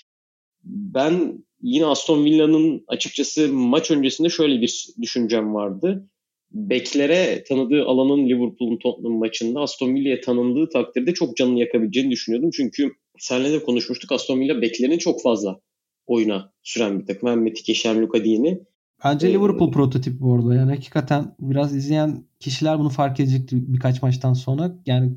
[0.65, 6.09] Ben yine Aston Villa'nın açıkçası maç öncesinde şöyle bir düşüncem vardı.
[6.51, 12.51] Beklere tanıdığı alanın Liverpool'un Tottenham maçında Aston Villa'ya tanındığı takdirde çok canını yakabileceğini düşünüyordum.
[12.57, 15.61] Çünkü senle de konuşmuştuk Aston Villa beklerini çok fazla
[16.07, 17.29] oyuna süren bir takım.
[17.29, 18.61] Hem Metike hem Luka Dini.
[19.05, 20.55] Bence ee, Liverpool prototipi bu arada.
[20.55, 24.75] Yani hakikaten biraz izleyen kişiler bunu fark edecektir birkaç maçtan sonra.
[24.87, 25.13] Yani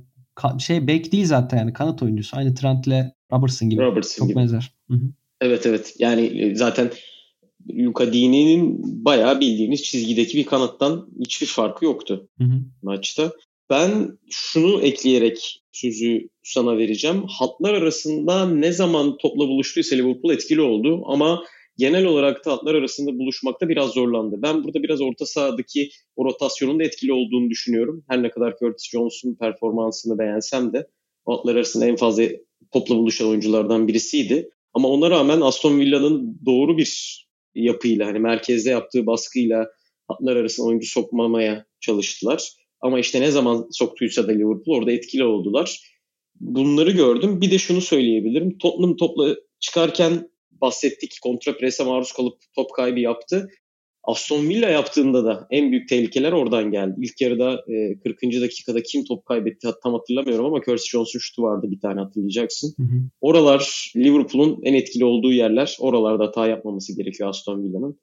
[0.59, 2.37] şey bek değil zaten yani kanat oyuncusu.
[2.37, 3.81] Aynı Trent'le Robertson gibi.
[3.81, 4.39] Robertson Çok gibi.
[4.39, 4.73] benzer.
[4.89, 5.11] Hı-hı.
[5.41, 5.95] Evet evet.
[5.99, 6.91] Yani e, zaten
[7.75, 12.61] Luka Dini'nin bayağı bildiğimiz çizgideki bir kanattan hiçbir farkı yoktu Hı-hı.
[12.81, 13.31] maçta.
[13.69, 17.23] Ben şunu ekleyerek sözü sana vereceğim.
[17.27, 21.43] Hatlar arasında ne zaman topla buluştuysa Liverpool etkili oldu ama
[21.77, 24.35] genel olarak da arasında buluşmakta biraz zorlandı.
[24.41, 28.03] Ben burada biraz orta sahadaki o rotasyonun da etkili olduğunu düşünüyorum.
[28.07, 30.87] Her ne kadar Curtis Jones'un performansını beğensem de
[31.25, 32.23] hatlar arasında en fazla
[32.71, 34.49] topla buluşan oyunculardan birisiydi.
[34.73, 37.23] Ama ona rağmen Aston Villa'nın doğru bir
[37.55, 39.67] yapıyla hani merkezde yaptığı baskıyla
[40.07, 42.51] hatlar arasında oyuncu sokmamaya çalıştılar.
[42.81, 45.81] Ama işte ne zaman soktuysa da Liverpool orada etkili oldular.
[46.39, 47.41] Bunları gördüm.
[47.41, 48.57] Bir de şunu söyleyebilirim.
[48.57, 50.29] Tottenham topla çıkarken
[50.61, 53.49] bahsettik kontra prese maruz kalıp top kaybı yaptı.
[54.07, 56.95] Aston Villa yaptığında da en büyük tehlikeler oradan geldi.
[56.97, 58.21] İlk yarıda e, 40.
[58.21, 62.73] dakikada kim top kaybetti tam hatırlamıyorum ama Curtis Jones'un şutu vardı bir tane hatırlayacaksın.
[62.77, 63.01] Hı hı.
[63.21, 65.77] Oralar Liverpool'un en etkili olduğu yerler.
[65.79, 67.99] Oralarda hata yapmaması gerekiyor Aston Villa'nın.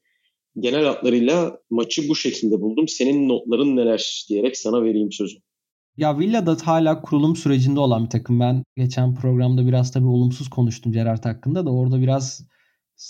[0.59, 2.89] Genel hatlarıyla maçı bu şekilde buldum.
[2.89, 5.37] Senin notların neler diyerek sana vereyim sözü.
[5.97, 8.41] Ya Villa da hala kurulum sürecinde olan bir takım.
[8.41, 12.47] Ben geçen programda biraz tabii olumsuz konuştum Gerrard hakkında da orada biraz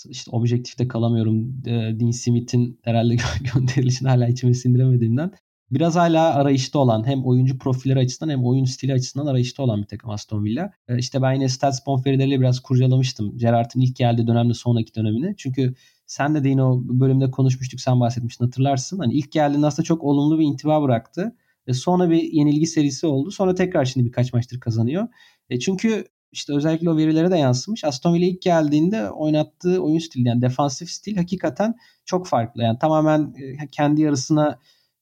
[0.09, 1.63] işte objektifte kalamıyorum.
[1.65, 3.15] Dean Smith'in herhalde
[3.53, 5.31] gönderilişini hala içime sindiremediğimden
[5.71, 9.87] biraz hala arayışta olan hem oyuncu profilleri açısından hem oyun stili açısından arayışta olan bir
[9.87, 10.71] takım Aston Villa.
[10.97, 13.37] İşte ben yine StatsBomb verileriyle biraz kurcalamıştım.
[13.37, 15.35] Gerrard'ın ilk geldiği dönemde sonraki dönemini.
[15.37, 15.73] Çünkü
[16.05, 18.99] sen de yine o bölümde konuşmuştuk sen bahsetmiştin hatırlarsın.
[18.99, 21.35] Hani ilk geldiğinde aslında çok olumlu bir intiba bıraktı.
[21.67, 23.31] E sonra bir yenilgi serisi oldu.
[23.31, 25.07] Sonra tekrar şimdi birkaç maçtır kazanıyor.
[25.49, 27.83] E çünkü işte özellikle o verilere de yansımış.
[27.83, 31.75] Aston Villa ilk geldiğinde oynattığı oyun stili yani defansif stil hakikaten
[32.05, 32.63] çok farklı.
[32.63, 34.59] Yani tamamen e, kendi yarısına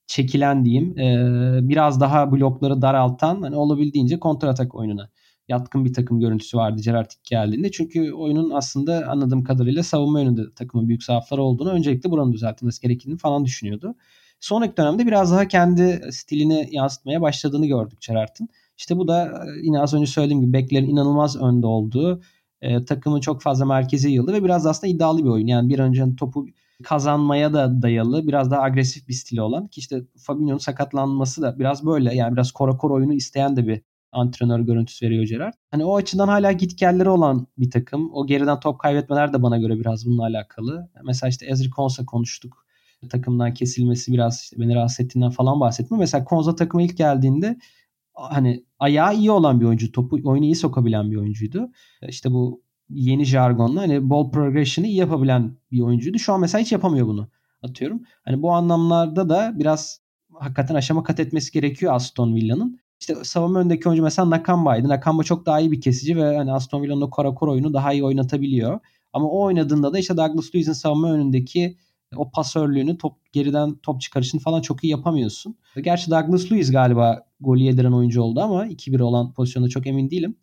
[0.08, 0.96] çekilen diyeyim.
[1.70, 5.10] Biraz daha blokları daraltan hani olabildiğince kontratak oyununa
[5.48, 7.72] yatkın bir takım görüntüsü vardı Gerrard ilk geldiğinde.
[7.72, 13.18] Çünkü oyunun aslında anladığım kadarıyla savunma yönünde takımın büyük zaafları olduğunu öncelikle buranın düzeltilmesi gerektiğini
[13.18, 13.96] falan düşünüyordu.
[14.44, 18.50] Sonraki dönemde biraz daha kendi stilini yansıtmaya başladığını gördük Gerrard'ın.
[18.78, 19.32] İşte bu da e,
[19.64, 22.22] yine az önce söylediğim gibi beklerin inanılmaz önde olduğu
[22.62, 25.48] e, takımın çok fazla merkeze yıldı ve biraz aslında iddialı bir oyun.
[25.48, 26.46] Yani bir önce topu
[26.84, 31.86] kazanmaya da dayalı biraz daha agresif bir stili olan ki işte Fabinho'nun sakatlanması da biraz
[31.86, 35.54] böyle yani biraz kora kora oyunu isteyen de bir antrenör görüntüsü veriyor Gerard.
[35.72, 38.14] Hani o açıdan hala gitgelleri olan bir takım.
[38.14, 40.90] O geriden top kaybetmeler de bana göre biraz bununla alakalı.
[41.04, 42.63] Mesela işte Ezri Konsa konuştuk.
[43.10, 45.98] Takımdan kesilmesi biraz işte beni rahatsız ettiğinden falan bahsettim.
[45.98, 47.58] Mesela Konza takıma ilk geldiğinde
[48.14, 51.72] hani ayağı iyi olan bir oyuncu, topu oyunu iyi sokabilen bir oyuncuydu.
[52.08, 56.20] İşte bu yeni jargonla hani ball progression'ı iyi yapabilen bir oyuncuydu.
[56.20, 57.28] Şu an mesela hiç yapamıyor bunu.
[57.64, 58.04] Atıyorum.
[58.26, 60.00] Hani bu anlamlarda da biraz
[60.34, 62.80] hakikaten aşama kat etmesi gerekiyor Aston Villa'nın.
[63.00, 64.88] İşte savunma önündeki oyuncu mesela Nakamba'ydı.
[64.88, 67.94] Nakamba çok daha iyi bir kesici ve hani Aston Villa'nın o kara kor oyunu daha
[67.94, 68.80] iyi oynatabiliyor.
[69.14, 71.78] Ama o oynadığında da işte Douglas Luiz'in savunma önündeki
[72.18, 75.56] o pasörlüğünü, top geriden top çıkarışını falan çok iyi yapamıyorsun.
[75.82, 80.36] Gerçi Douglas Luiz galiba golü yediren oyuncu oldu ama 2-1 olan pozisyonda çok emin değilim.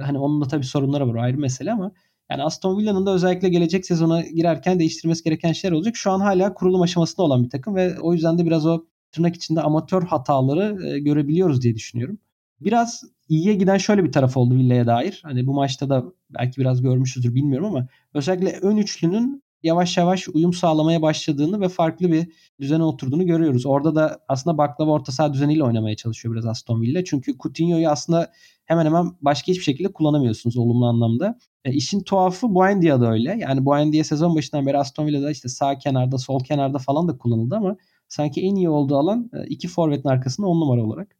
[0.00, 1.92] Hani onun da tabii sorunları var ayrı mesele ama
[2.30, 5.96] yani Aston Villa'nın da özellikle gelecek sezona girerken değiştirmesi gereken şeyler olacak.
[5.96, 9.36] Şu an hala kurulum aşamasında olan bir takım ve o yüzden de biraz o tırnak
[9.36, 12.18] içinde amatör hataları e, görebiliyoruz diye düşünüyorum.
[12.60, 15.20] Biraz iyiye giden şöyle bir taraf oldu Villa'ya dair.
[15.24, 20.52] Hani bu maçta da belki biraz görmüşüzdür bilmiyorum ama özellikle ön üçlünün yavaş yavaş uyum
[20.52, 23.66] sağlamaya başladığını ve farklı bir düzene oturduğunu görüyoruz.
[23.66, 27.04] Orada da aslında baklava orta saha düzeniyle oynamaya çalışıyor biraz Aston Villa.
[27.04, 28.32] Çünkü Coutinho'yu aslında
[28.64, 31.38] hemen hemen başka hiçbir şekilde kullanamıyorsunuz olumlu anlamda.
[31.64, 33.36] E, işin tuhafı Buendia da öyle.
[33.40, 37.56] Yani Buendia sezon başından beri Aston Villa'da işte sağ kenarda, sol kenarda falan da kullanıldı
[37.56, 37.76] ama
[38.08, 41.16] sanki en iyi olduğu alan e, iki forvetin arkasında 10 numara olarak.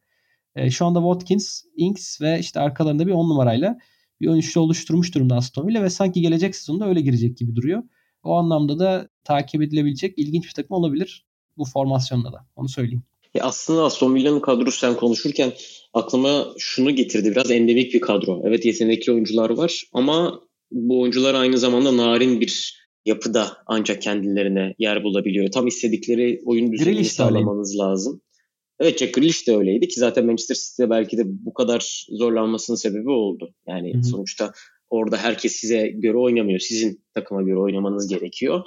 [0.56, 3.78] E, şu anda Watkins, Inks ve işte arkalarında bir 10 numarayla
[4.20, 7.82] bir ön üçlü oluşturmuş durumda Aston Villa ve sanki gelecek sezonda öyle girecek gibi duruyor.
[8.24, 11.24] O anlamda da takip edilebilecek ilginç bir takım olabilir
[11.58, 12.46] bu formasyonda da.
[12.56, 13.02] Onu söyleyeyim.
[13.34, 15.52] Ya aslında Aston Villa'nın kadrosu sen konuşurken
[15.94, 17.30] aklıma şunu getirdi.
[17.30, 18.42] Biraz endemik bir kadro.
[18.44, 25.04] Evet yetenekli oyuncular var ama bu oyuncular aynı zamanda narin bir yapıda ancak kendilerine yer
[25.04, 25.50] bulabiliyor.
[25.50, 28.20] Tam istedikleri oyun düzenini sağlamanız lazım.
[28.80, 33.10] Evet Jack Grealish de öyleydi ki zaten Manchester City'de belki de bu kadar zorlanmasının sebebi
[33.10, 33.54] oldu.
[33.66, 34.04] Yani Hı-hı.
[34.04, 34.52] sonuçta
[34.92, 36.58] orada herkes size göre oynamıyor.
[36.58, 38.62] Sizin takıma göre oynamanız gerekiyor.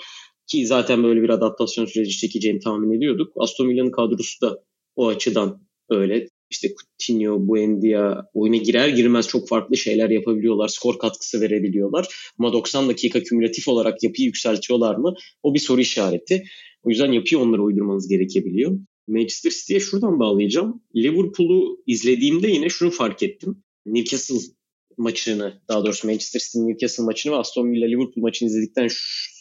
[0.47, 3.33] Ki zaten böyle bir adaptasyon süreci çekeceğini tahmin ediyorduk.
[3.35, 4.63] Aston Villa'nın kadrosu da
[4.95, 6.27] o açıdan öyle.
[6.49, 10.67] İşte Coutinho, Buendia oyuna girer girmez çok farklı şeyler yapabiliyorlar.
[10.67, 12.31] Skor katkısı verebiliyorlar.
[12.39, 15.13] Ama 90 dakika kümülatif olarak yapıyı yükseltiyorlar mı?
[15.43, 16.43] O bir soru işareti.
[16.83, 18.79] O yüzden yapıyı onlara uydurmanız gerekebiliyor.
[19.07, 20.81] Manchester City'ye şuradan bağlayacağım.
[20.95, 23.63] Liverpool'u izlediğimde yine şunu fark ettim.
[23.85, 24.55] Newcastle
[24.97, 28.87] maçını, daha doğrusu Manchester City Newcastle maçını ve Aston Villa Liverpool maçını izledikten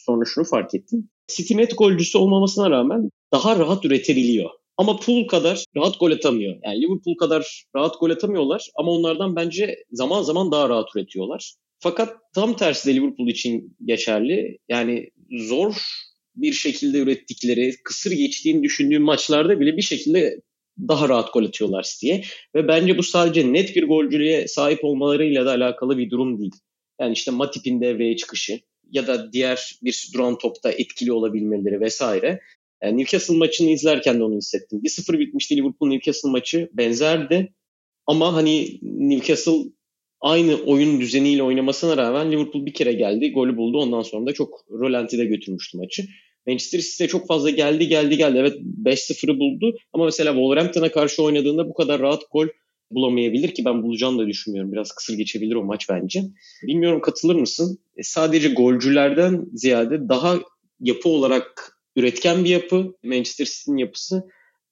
[0.06, 1.08] sonra şunu fark ettim.
[1.28, 4.50] City net golcüsü olmamasına rağmen daha rahat üretebiliyor.
[4.76, 6.56] Ama Pool kadar rahat gol atamıyor.
[6.64, 11.54] Yani Liverpool kadar rahat gol atamıyorlar ama onlardan bence zaman zaman daha rahat üretiyorlar.
[11.78, 14.58] Fakat tam tersi de Liverpool için geçerli.
[14.68, 15.74] Yani zor
[16.36, 20.40] bir şekilde ürettikleri, kısır geçtiğini düşündüğüm maçlarda bile bir şekilde
[20.78, 22.24] daha rahat gol atıyorlar diye.
[22.54, 26.54] Ve bence bu sadece net bir golcülüğe sahip olmalarıyla da alakalı bir durum değil.
[27.00, 28.60] Yani işte Matip'in devreye çıkışı
[28.90, 32.40] ya da diğer bir duran topta etkili olabilmeleri vesaire.
[32.82, 34.80] Yani Newcastle maçını izlerken de onu hissettim.
[34.84, 37.52] 1-0 bitmişti Liverpool Newcastle maçı benzerdi.
[38.06, 39.70] Ama hani Newcastle
[40.20, 43.78] aynı oyun düzeniyle oynamasına rağmen Liverpool bir kere geldi, golü buldu.
[43.78, 46.04] Ondan sonra da çok rolantide götürmüştü maçı.
[46.46, 48.38] Manchester City'de çok fazla geldi geldi geldi.
[48.38, 52.46] Evet 5-0'ı buldu ama mesela Wolverhampton'a karşı oynadığında bu kadar rahat gol
[52.90, 54.72] bulamayabilir ki ben bulacağını da düşünmüyorum.
[54.72, 56.22] Biraz kısır geçebilir o maç bence.
[56.62, 57.78] Bilmiyorum katılır mısın?
[57.96, 60.38] E, sadece golcülerden ziyade daha
[60.80, 64.24] yapı olarak üretken bir yapı Manchester City'nin yapısı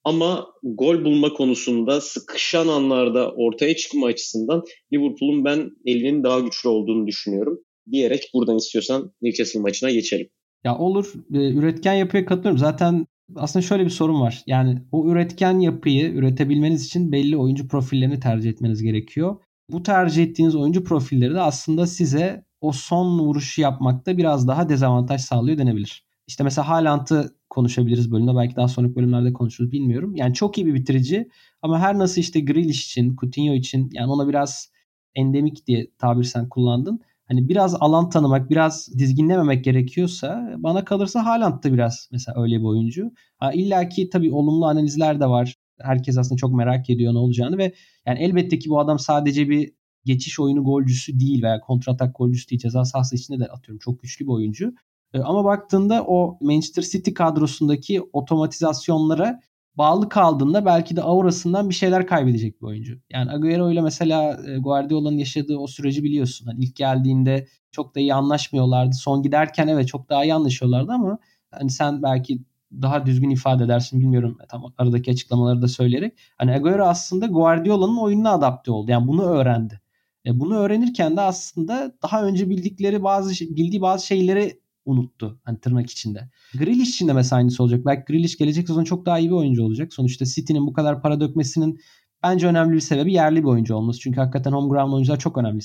[0.03, 7.07] ama gol bulma konusunda sıkışan anlarda ortaya çıkma açısından Liverpool'un ben elinin daha güçlü olduğunu
[7.07, 7.59] düşünüyorum.
[7.91, 10.29] Diyerek buradan istiyorsan Newcastle maçına geçelim.
[10.63, 11.13] Ya olur.
[11.33, 12.57] E, üretken yapıya katılıyorum.
[12.57, 14.43] Zaten aslında şöyle bir sorun var.
[14.47, 19.35] Yani o üretken yapıyı üretebilmeniz için belli oyuncu profillerini tercih etmeniz gerekiyor.
[19.69, 25.21] Bu tercih ettiğiniz oyuncu profilleri de aslında size o son vuruşu yapmakta biraz daha dezavantaj
[25.21, 26.05] sağlıyor denebilir.
[26.27, 28.35] İşte mesela Haaland'ı konuşabiliriz bölümde.
[28.35, 30.15] Belki daha sonraki bölümlerde konuşuruz bilmiyorum.
[30.15, 31.27] Yani çok iyi bir bitirici
[31.61, 34.71] ama her nasıl işte Grealish için, Coutinho için yani ona biraz
[35.15, 41.63] endemik diye tabir sen kullandın hani biraz alan tanımak, biraz dizginlememek gerekiyorsa bana kalırsa Haaland
[41.63, 43.11] da biraz mesela öyle bir oyuncu.
[43.37, 45.55] Ha, İlla ki tabii olumlu analizler de var.
[45.81, 47.73] Herkes aslında çok merak ediyor ne olacağını ve
[48.05, 49.73] yani elbette ki bu adam sadece bir
[50.05, 52.61] geçiş oyunu golcüsü değil veya kontratak golcüsü değil.
[52.61, 54.73] Ceza sahası içinde de atıyorum çok güçlü bir oyuncu.
[55.13, 59.39] E, ama baktığında o Manchester City kadrosundaki otomatizasyonlara
[59.77, 62.99] bağlı kaldığında belki de aurasından bir şeyler kaybedecek bir oyuncu.
[63.11, 66.45] Yani Agüero ile mesela e, Guardiola'nın yaşadığı o süreci biliyorsun.
[66.45, 68.95] Hani ilk geldiğinde çok da iyi anlaşmıyorlardı.
[68.95, 71.17] Son giderken evet çok daha iyi anlaşıyorlardı ama
[71.51, 72.39] hani sen belki
[72.81, 76.13] daha düzgün ifade edersin bilmiyorum tam aradaki açıklamaları da söyleyerek.
[76.37, 78.91] Hani Agüero aslında Guardiola'nın oyununa adapte oldu.
[78.91, 79.81] Yani bunu öğrendi.
[80.25, 85.39] E bunu öğrenirken de aslında daha önce bildikleri bazı bildiği bazı şeyleri unuttu.
[85.43, 86.29] Hani tırnak içinde.
[86.53, 87.85] Grealish için de mesela aynısı olacak.
[87.85, 89.93] Belki Grealish gelecek sezon çok daha iyi bir oyuncu olacak.
[89.93, 91.79] Sonuçta City'nin bu kadar para dökmesinin
[92.23, 93.99] bence önemli bir sebebi yerli bir oyuncu olması.
[93.99, 95.59] Çünkü hakikaten home ground oyuncular çok önemli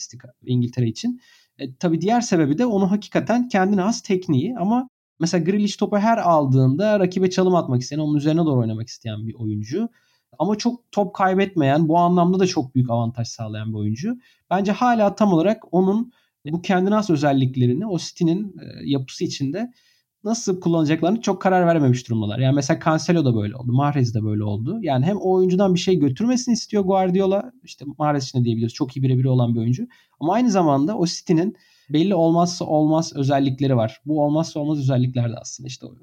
[0.46, 1.20] İngiltere için.
[1.59, 4.88] E, tabii diğer sebebi de onu hakikaten kendine has tekniği ama
[5.20, 9.35] mesela Grealish topu her aldığında rakibe çalım atmak isteyen, onun üzerine doğru oynamak isteyen bir
[9.35, 9.88] oyuncu.
[10.38, 14.18] Ama çok top kaybetmeyen, bu anlamda da çok büyük avantaj sağlayan bir oyuncu.
[14.50, 16.12] Bence hala tam olarak onun
[16.52, 19.72] bu kendine has özelliklerini o City'nin e, yapısı içinde
[20.24, 22.38] nasıl kullanacaklarını çok karar verememiş durumdalar.
[22.38, 23.72] Yani mesela Cancelo da böyle oldu.
[23.72, 24.78] Mahrez de böyle oldu.
[24.82, 27.52] Yani hem o oyuncudan bir şey götürmesini istiyor Guardiola.
[27.64, 28.74] İşte Mahrez için de diyebiliriz.
[28.74, 29.87] Çok iyi birebir olan bir oyuncu.
[30.20, 31.56] Ama aynı zamanda o City'nin
[31.90, 34.00] belli olmazsa olmaz özellikleri var.
[34.06, 35.94] Bu olmazsa olmaz özellikler de aslında işte o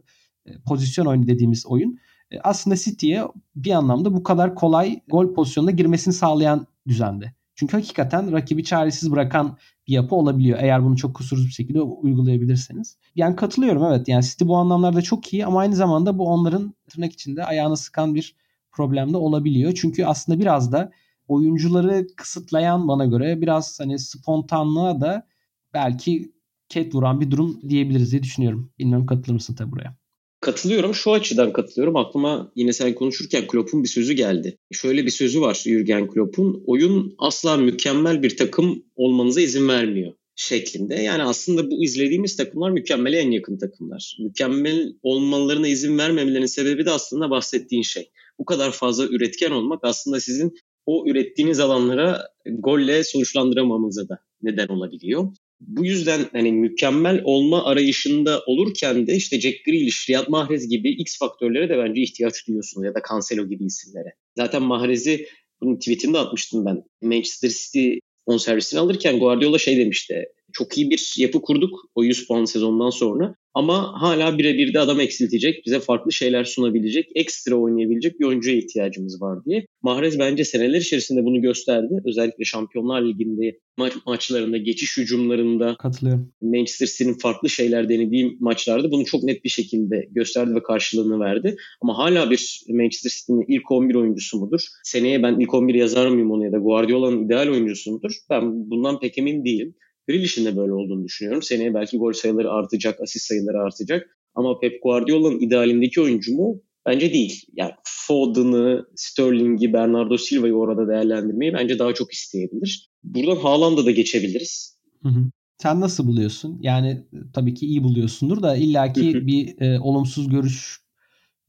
[0.46, 2.00] e, pozisyon oyunu dediğimiz oyun.
[2.32, 3.24] E, aslında City'ye
[3.56, 7.34] bir anlamda bu kadar kolay gol pozisyonuna girmesini sağlayan düzende.
[7.56, 10.60] Çünkü hakikaten rakibi çaresiz bırakan bir yapı olabiliyor.
[10.62, 12.98] Eğer bunu çok kusursuz bir şekilde uygulayabilirseniz.
[13.16, 14.08] Yani katılıyorum evet.
[14.08, 18.16] Yani City bu anlamlarda çok iyi ama aynı zamanda bu onların tırnak içinde ayağını sıkan
[18.16, 18.36] bir
[18.72, 19.74] problem de olabiliyor.
[19.76, 20.92] Çünkü aslında biraz da
[21.28, 25.28] oyuncuları kısıtlayan bana göre biraz hani spontanlığa da
[25.74, 26.32] belki
[26.70, 28.72] ket vuran bir durum diyebiliriz diye düşünüyorum.
[28.80, 29.96] Bilmiyorum katılır mısın tabii buraya?
[30.42, 30.94] Katılıyorum.
[30.94, 31.96] Şu açıdan katılıyorum.
[31.96, 34.58] Aklıma yine sen konuşurken Klopp'un bir sözü geldi.
[34.72, 36.64] Şöyle bir sözü var Jürgen Klopp'un.
[36.68, 40.96] Oyun asla mükemmel bir takım olmanıza izin vermiyor şeklinde.
[40.96, 44.18] Yani aslında bu izlediğimiz takımlar mükemmele en yakın takımlar.
[44.20, 48.10] Mükemmel olmalarına izin vermemelerinin sebebi de aslında bahsettiğin şey.
[48.40, 50.54] Bu kadar fazla üretken olmak aslında sizin
[50.86, 52.28] o ürettiğiniz alanlara
[52.60, 55.28] golle sonuçlandıramamıza da neden olabiliyor.
[55.60, 61.18] Bu yüzden hani mükemmel olma arayışında olurken de işte Jack Grealish, Riyad Mahrez gibi X
[61.20, 64.14] faktörlere de bence ihtiyaç duyuyorsunuz ya da Cancelo gibi isimlere.
[64.38, 65.28] Zaten Mahrez'i
[65.62, 66.84] bunun tweetini atmıştım ben.
[67.02, 67.94] Manchester City
[68.26, 70.26] on servisini alırken Guardiola şey demişti.
[70.58, 73.36] Çok iyi bir yapı kurduk o 100 puan sezondan sonra.
[73.54, 79.22] Ama hala birebir de adam eksiltecek, bize farklı şeyler sunabilecek, ekstra oynayabilecek bir oyuncuya ihtiyacımız
[79.22, 79.66] var diye.
[79.82, 82.02] Mahrez bence seneler içerisinde bunu gösterdi.
[82.06, 86.32] Özellikle Şampiyonlar Ligi'nde ma- maçlarında, geçiş hücumlarında Katılıyorum.
[86.42, 91.56] Manchester City'nin farklı şeyler denediği maçlarda bunu çok net bir şekilde gösterdi ve karşılığını verdi.
[91.82, 94.62] Ama hala bir Manchester City'nin ilk 11 oyuncusu mudur?
[94.84, 98.12] Seneye ben ilk 11 yazar mıyım onu ya da Guardiola'nın ideal oyuncusu mudur?
[98.30, 99.76] Ben bundan pek emin değilim.
[100.08, 101.42] Grealish'in de böyle olduğunu düşünüyorum.
[101.42, 104.18] Seneye belki gol sayıları artacak, asist sayıları artacak.
[104.36, 106.62] Ama Pep Guardiola'nın idealindeki oyuncu mu?
[106.86, 107.46] Bence değil.
[107.54, 112.90] Yani Foden'ı, Sterling'i, Bernardo Silva'yı orada değerlendirmeyi bence daha çok isteyebilir.
[113.04, 114.80] Buradan Haaland'a da geçebiliriz.
[115.04, 115.32] Hı hı.
[115.58, 116.60] Sen nasıl buluyorsun?
[116.62, 119.28] Yani tabii ki iyi buluyorsundur da illaki Hı hı.
[119.28, 120.85] bir e, olumsuz görüş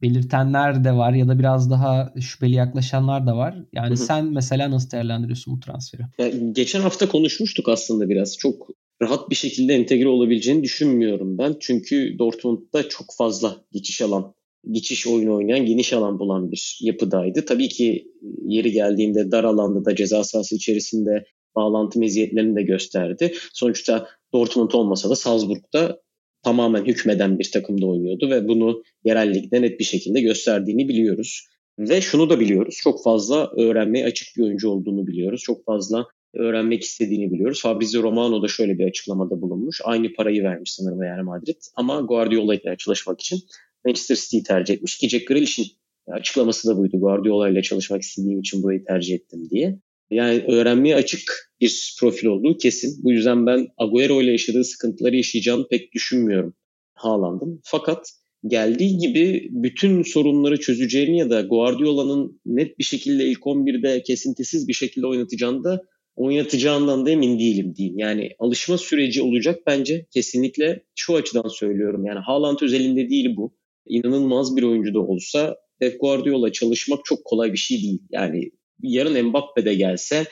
[0.03, 3.55] belirtenler de var ya da biraz daha şüpheli yaklaşanlar da var.
[3.73, 3.97] Yani Hı hı.
[3.97, 6.03] sen mesela nasıl değerlendiriyorsun bu transferi?
[6.19, 8.37] Yani geçen hafta konuşmuştuk aslında biraz.
[8.37, 8.69] Çok
[9.03, 11.57] rahat bir şekilde entegre olabileceğini düşünmüyorum ben.
[11.61, 14.35] Çünkü Dortmund'da çok fazla geçiş alan,
[14.71, 17.45] geçiş oyunu oynayan, geniş alan bulan bir yapıdaydı.
[17.45, 18.09] Tabii ki
[18.45, 21.25] yeri geldiğinde dar alanda da ceza sahası içerisinde
[21.57, 23.35] bağlantı meziyetlerini de gösterdi.
[23.53, 26.01] Sonuçta Dortmund olmasa da Salzburg'da
[26.47, 31.47] tamamen hükmeden bir takımda oynuyordu ve bunu yerel ligde net bir şekilde gösterdiğini biliyoruz.
[31.79, 32.79] Ve şunu da biliyoruz.
[32.83, 35.41] Çok fazla öğrenmeye açık bir oyuncu olduğunu biliyoruz.
[35.45, 37.63] Çok fazla öğrenmek istediğini biliyoruz.
[37.63, 39.81] Fabrizio Romano da şöyle bir açıklamada bulunmuş.
[39.85, 41.61] Aynı parayı vermiş sanırım Real Madrid.
[41.77, 43.39] Ama Guardiola ile çalışmak için
[43.85, 44.99] Manchester City'yi tercih etmiş.
[44.99, 45.67] Ki Jack Grealish'in
[46.07, 47.01] açıklaması da buydu.
[47.01, 49.79] Guardiola ile çalışmak istediğim için burayı tercih ettim diye.
[50.11, 53.05] Yani öğrenmeye açık bir profil olduğu kesin.
[53.05, 56.55] Bu yüzden ben Agüero ile yaşadığı sıkıntıları yaşayacağını pek düşünmüyorum
[56.95, 57.61] Haaland'ın.
[57.65, 58.13] Fakat
[58.47, 64.73] geldiği gibi bütün sorunları çözeceğini ya da Guardiola'nın net bir şekilde ilk 11'de kesintisiz bir
[64.73, 65.83] şekilde oynatacağını da
[66.17, 67.99] oynatacağından da emin değilim diyeyim.
[67.99, 72.07] Yani alışma süreci olacak bence kesinlikle şu açıdan söylüyorum.
[72.07, 73.55] Yani Haaland özelinde değil bu.
[73.87, 78.03] İnanılmaz bir oyuncu da olsa Pep Guardiola çalışmak çok kolay bir şey değil.
[78.11, 78.51] Yani
[78.83, 80.27] yarın Mbappe de gelse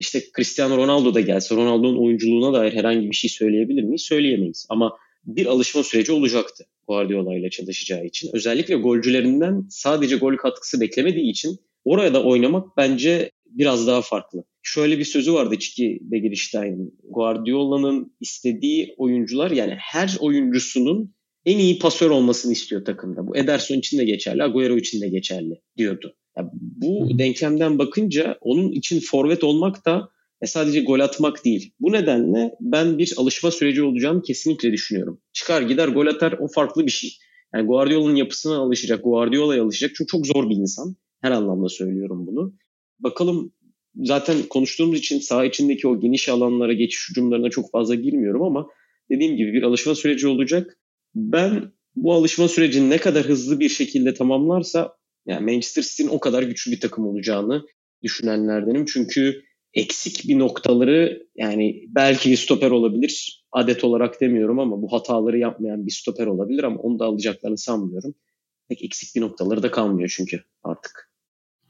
[0.00, 4.02] işte Cristiano Ronaldo da gelse Ronaldo'nun oyunculuğuna dair herhangi bir şey söyleyebilir miyiz?
[4.02, 4.66] Söyleyemeyiz.
[4.68, 8.30] Ama bir alışma süreci olacaktı Guardiola ile çalışacağı için.
[8.32, 14.44] Özellikle golcülerinden sadece gol katkısı beklemediği için oraya da oynamak bence biraz daha farklı.
[14.62, 16.98] Şöyle bir sözü vardı Çiki Begirishtein'in.
[17.10, 21.14] Guardiola'nın istediği oyuncular yani her oyuncusunun
[21.46, 23.26] en iyi pasör olmasını istiyor takımda.
[23.26, 26.16] Bu Ederson için de geçerli, Agüero için de geçerli diyordu.
[26.38, 30.08] Yani bu denklemden bakınca onun için forvet olmak da
[30.44, 31.72] sadece gol atmak değil.
[31.80, 35.20] Bu nedenle ben bir alışma süreci olacağını kesinlikle düşünüyorum.
[35.32, 37.10] Çıkar gider gol atar o farklı bir şey.
[37.54, 39.92] Yani Guardiola'nın yapısına alışacak, Guardiola'ya alışacak.
[39.96, 40.96] Çünkü çok zor bir insan.
[41.20, 42.54] Her anlamda söylüyorum bunu.
[42.98, 43.52] Bakalım
[43.96, 48.66] zaten konuştuğumuz için saha içindeki o geniş alanlara, geçiş hücumlarına çok fazla girmiyorum ama
[49.10, 50.78] dediğim gibi bir alışma süreci olacak.
[51.14, 56.42] Ben bu alışma sürecini ne kadar hızlı bir şekilde tamamlarsa yani Manchester City'nin o kadar
[56.42, 57.62] güçlü bir takım olacağını
[58.02, 58.84] düşünenlerdenim.
[58.84, 59.42] Çünkü
[59.74, 63.44] eksik bir noktaları yani belki bir stoper olabilir.
[63.52, 68.14] Adet olarak demiyorum ama bu hataları yapmayan bir stoper olabilir ama onu da alacaklarını sanmıyorum.
[68.68, 71.10] Pek eksik bir noktaları da kalmıyor çünkü artık.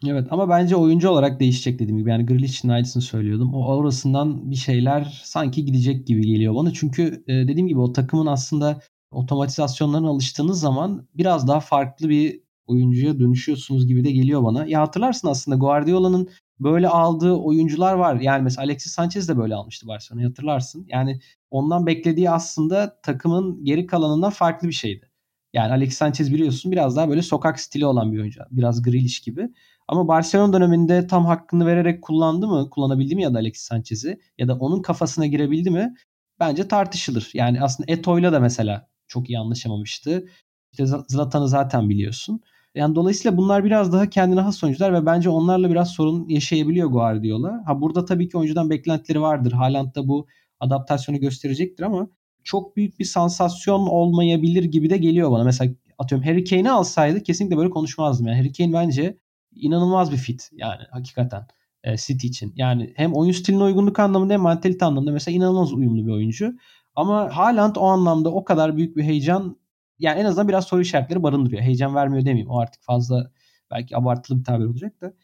[0.07, 2.11] Evet ama bence oyuncu olarak değişecek dediğim gibi.
[2.11, 3.55] Yani Grealish'in aynısını söylüyordum.
[3.55, 6.73] O orasından bir şeyler sanki gidecek gibi geliyor bana.
[6.73, 13.87] Çünkü dediğim gibi o takımın aslında otomatizasyonlarına alıştığınız zaman biraz daha farklı bir oyuncuya dönüşüyorsunuz
[13.87, 14.67] gibi de geliyor bana.
[14.67, 16.29] Ya hatırlarsın aslında Guardiola'nın
[16.61, 18.21] böyle aldığı oyuncular var.
[18.21, 20.87] Yani mesela Alexis Sanchez de böyle almıştı Barcelona'yı hatırlarsın.
[20.89, 21.21] Yani
[21.51, 25.11] ondan beklediği aslında takımın geri kalanından farklı bir şeydi.
[25.53, 28.41] Yani Alexis Sanchez biliyorsun biraz daha böyle sokak stili olan bir oyuncu.
[28.51, 29.49] Biraz Grealish gibi.
[29.89, 34.49] Ama Barcelona döneminde tam hakkını vererek kullandı mı, kullanabildi mi ya da Alexis Sanchez'i ya
[34.49, 35.95] da onun kafasına girebildi mi?
[36.41, 37.31] Bence tartışılır.
[37.35, 40.29] Yani aslında Eto'yla da mesela çok iyi anlaşamamıştı.
[40.73, 42.41] İşte Zlatan'ı zaten biliyorsun.
[42.75, 47.63] Yani dolayısıyla bunlar biraz daha kendine has oyuncular ve bence onlarla biraz sorun yaşayabiliyor Guardiola.
[47.67, 49.53] Ha burada tabii ki oyuncudan beklentileri vardır.
[49.53, 50.27] Haaland da bu
[50.61, 52.09] adaptasyonu gösterecektir ama
[52.45, 55.45] çok büyük bir sansasyon olmayabilir gibi de geliyor bana.
[55.45, 58.27] Mesela atıyorum Harry Kane'i alsaydı kesinlikle böyle konuşmazdım.
[58.27, 59.19] Yani Harry Kane bence
[59.53, 61.47] inanılmaz bir fit yani hakikaten
[61.85, 62.53] e, City için.
[62.57, 66.55] Yani hem oyun stiline uygunluk anlamında hem mantalite anlamında mesela inanılmaz uyumlu bir oyuncu.
[66.95, 69.57] Ama Haaland o anlamda o kadar büyük bir heyecan
[69.99, 71.63] yani en azından biraz soru işaretleri barındırıyor.
[71.63, 72.51] Heyecan vermiyor demeyeyim.
[72.51, 73.31] O artık fazla
[73.71, 75.15] belki abartılı bir tabir olacak da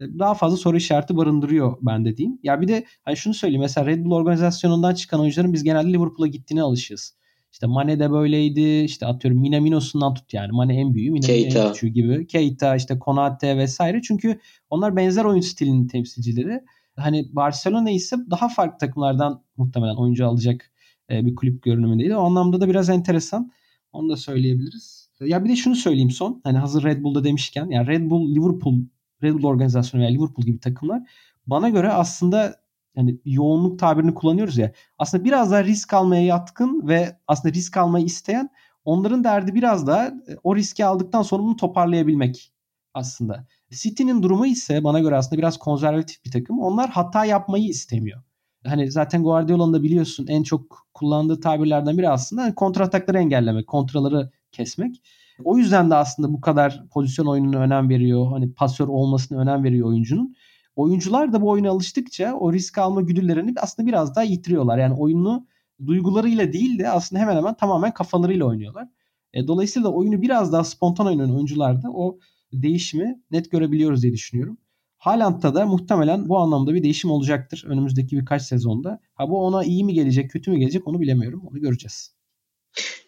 [0.00, 2.38] e, daha fazla soru işareti barındırıyor ben de diyeyim.
[2.42, 6.26] Ya bir de hani şunu söyleyeyim mesela Red Bull organizasyonundan çıkan oyuncuların biz genelde Liverpool'a
[6.26, 7.16] gittiğine alışığız.
[7.52, 8.84] İşte Mane de böyleydi.
[8.84, 10.52] İşte atıyorum Minamino'sundan tut yani.
[10.52, 11.58] Mane en büyüğü, Minamino Keita.
[11.58, 12.26] en küçüğü gibi.
[12.26, 14.02] Keita, işte Konate vesaire.
[14.02, 16.60] Çünkü onlar benzer oyun stilinin temsilcileri.
[16.96, 20.70] Hani Barcelona ise daha farklı takımlardan muhtemelen oyuncu alacak
[21.10, 22.16] e, bir kulüp görünümündeydi.
[22.16, 23.52] O anlamda da biraz enteresan.
[23.92, 25.08] Onu da söyleyebiliriz.
[25.20, 26.40] Ya bir de şunu söyleyeyim son.
[26.44, 27.70] Hani hazır Red Bull'da demişken.
[27.70, 28.74] Yani Red Bull, Liverpool,
[29.22, 31.02] Red Bull organizasyonu veya Liverpool gibi takımlar
[31.46, 32.62] bana göre aslında
[32.96, 34.72] yani yoğunluk tabirini kullanıyoruz ya.
[34.98, 38.50] Aslında biraz daha risk almaya yatkın ve aslında risk almayı isteyen
[38.84, 42.52] onların derdi biraz daha e, o riski aldıktan sonra bunu toparlayabilmek
[42.94, 43.46] aslında.
[43.70, 46.60] City'nin durumu ise bana göre aslında biraz konservatif bir takım.
[46.60, 48.22] Onlar hata yapmayı istemiyor.
[48.66, 55.02] Hani zaten Guardiola'nın da biliyorsun en çok kullandığı tabirlerden biri aslında kontratakları engellemek, kontraları kesmek.
[55.44, 58.26] O yüzden de aslında bu kadar pozisyon oyununa önem veriyor.
[58.30, 60.34] Hani pasör olmasına önem veriyor oyuncunun.
[60.76, 64.78] Oyuncular da bu oyuna alıştıkça o risk alma güdülerini aslında biraz daha yitiriyorlar.
[64.78, 65.46] Yani oyunu
[65.86, 68.88] duygularıyla değil de aslında hemen hemen tamamen kafalarıyla oynuyorlar.
[69.32, 72.18] E, dolayısıyla oyunu biraz daha spontan oynayan oyuncularda o
[72.52, 74.58] değişimi net görebiliyoruz diye düşünüyorum.
[75.02, 79.00] Haaland'da da muhtemelen bu anlamda bir değişim olacaktır önümüzdeki birkaç sezonda.
[79.14, 81.42] Ha bu ona iyi mi gelecek, kötü mü gelecek onu bilemiyorum.
[81.50, 82.14] Onu göreceğiz.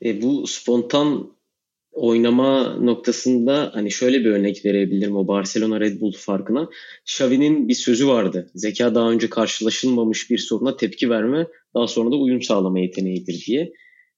[0.05, 1.33] E, bu spontan
[1.93, 6.69] oynama noktasında hani şöyle bir örnek verebilirim o Barcelona Red Bull farkına.
[7.07, 8.51] Xavi'nin bir sözü vardı.
[8.55, 13.73] Zeka daha önce karşılaşılmamış bir soruna tepki verme, daha sonra da uyum sağlama yeteneğidir diye.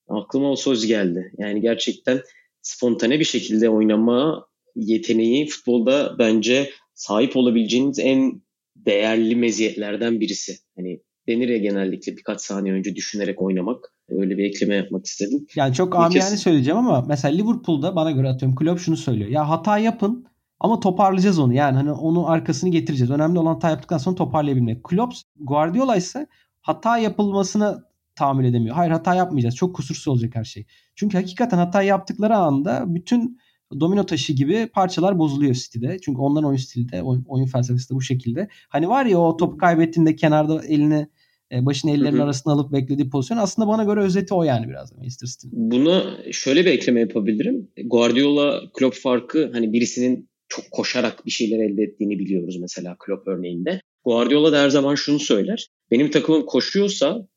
[0.08, 1.32] Aklıma o söz geldi.
[1.38, 2.20] Yani gerçekten
[2.62, 4.46] spontane bir şekilde oynama
[4.76, 8.42] yeteneği futbolda bence sahip olabileceğiniz en
[8.76, 10.52] değerli meziyetlerden birisi.
[10.76, 13.92] Hani denir ya genellikle birkaç saniye önce düşünerek oynamak.
[14.08, 15.46] Öyle bir ekleme yapmak istedim.
[15.56, 16.40] Yani çok amiyane kez...
[16.40, 19.30] söyleyeceğim ama mesela Liverpool'da bana göre atıyorum kulüp şunu söylüyor.
[19.30, 20.26] Ya hata yapın
[20.60, 21.54] ama toparlayacağız onu.
[21.54, 23.10] Yani hani onu arkasını getireceğiz.
[23.10, 24.84] Önemli olan hata yaptıktan sonra toparlayabilmek.
[24.84, 26.26] Klopp Guardiola ise
[26.60, 27.84] hata yapılmasını
[28.14, 28.76] tahammül edemiyor.
[28.76, 29.56] Hayır hata yapmayacağız.
[29.56, 30.66] Çok kusursuz olacak her şey.
[30.94, 33.38] Çünkü hakikaten hata yaptıkları anda bütün
[33.80, 35.98] domino taşı gibi parçalar bozuluyor City'de.
[36.02, 38.48] Çünkü onların oyun stili de oyun, oyun felsefesi de bu şekilde.
[38.68, 41.06] Hani var ya o topu kaybettiğinde kenarda elini
[41.52, 44.96] e, başını ellerinin arasına alıp beklediği pozisyon aslında bana göre özeti o yani biraz da
[44.96, 45.70] Manchester City'nin.
[45.70, 47.68] Buna şöyle bir ekleme yapabilirim.
[47.84, 53.80] Guardiola Klopp farkı hani birisinin çok koşarak bir şeyler elde ettiğini biliyoruz mesela Klopp örneğinde.
[54.04, 55.66] Guardiola da her zaman şunu söyler.
[55.90, 57.28] Benim takımım koşuyorsa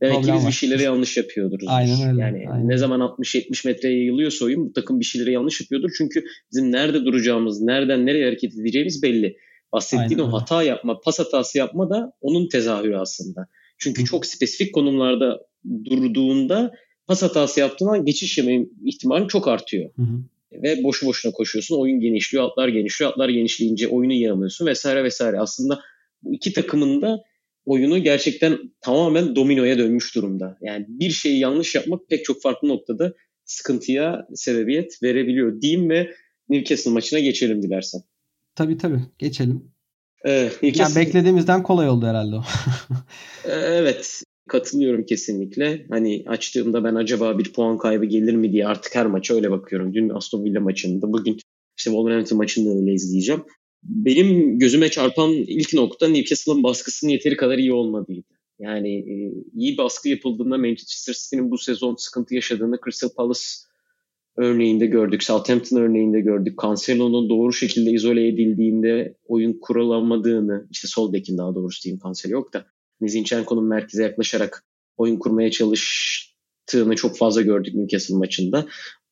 [0.00, 1.58] demek ki biz bir şeyleri yanlış yapıyordur.
[1.66, 2.20] Aynen öyle.
[2.20, 2.68] Yani aynen.
[2.68, 5.90] ne zaman 60-70 metreye yayılıyorsa oyun bu takım bir şeyleri yanlış yapıyordur.
[5.98, 9.36] Çünkü bizim nerede duracağımız, nereden nereye hareket edeceğimiz belli.
[9.72, 10.32] Bahsettiğin Aynen.
[10.32, 13.46] o hata yapma, pas hatası yapma da onun tezahürü aslında.
[13.78, 14.06] Çünkü Hı.
[14.06, 15.40] çok spesifik konumlarda
[15.84, 16.72] durduğunda
[17.06, 19.90] pas hatası yaptığından geçiş yeme ihtimali çok artıyor.
[19.96, 20.22] Hı hı.
[20.62, 21.76] Ve boşu boşuna koşuyorsun.
[21.76, 23.10] Oyun genişliyor, atlar genişliyor.
[23.10, 25.40] Atlar genişleyince oyunu yiyemiyorsun vesaire vesaire.
[25.40, 25.80] Aslında
[26.22, 27.22] bu iki takımın da
[27.66, 30.58] oyunu gerçekten tamamen dominoya dönmüş durumda.
[30.60, 33.14] Yani bir şeyi yanlış yapmak pek çok farklı noktada
[33.44, 36.10] sıkıntıya sebebiyet verebiliyor diyeyim ve
[36.48, 38.00] Newcastle maçına geçelim dilersen.
[38.54, 39.64] Tabii tabii geçelim.
[40.24, 42.42] Evet, yani beklediğimizden kolay oldu herhalde o.
[43.44, 45.86] Ee, evet katılıyorum kesinlikle.
[45.90, 49.94] Hani açtığımda ben acaba bir puan kaybı gelir mi diye artık her maça öyle bakıyorum.
[49.94, 51.32] Dün Aston Villa maçında, bugün
[51.78, 53.44] işte Wolverhampton maçında öyle izleyeceğim.
[53.88, 58.28] Benim gözüme çarpan ilk nokta Newcastle'ın baskısının yeteri kadar iyi olmadığıydı.
[58.58, 63.40] Yani e, iyi baskı yapıldığında Manchester City'nin bu sezon sıkıntı yaşadığını Crystal Palace
[64.36, 65.22] örneğinde gördük.
[65.22, 66.58] Southampton örneğinde gördük.
[66.62, 72.52] Cancelo'nun doğru şekilde izole edildiğinde oyun kurulamadığını, işte sol bekin daha doğrusu diyeyim Cancelo yok
[72.52, 72.66] da
[73.00, 74.64] Zinchenko'nun merkeze yaklaşarak
[74.96, 78.66] oyun kurmaya çalıştığını çok fazla gördük Newcastle maçında.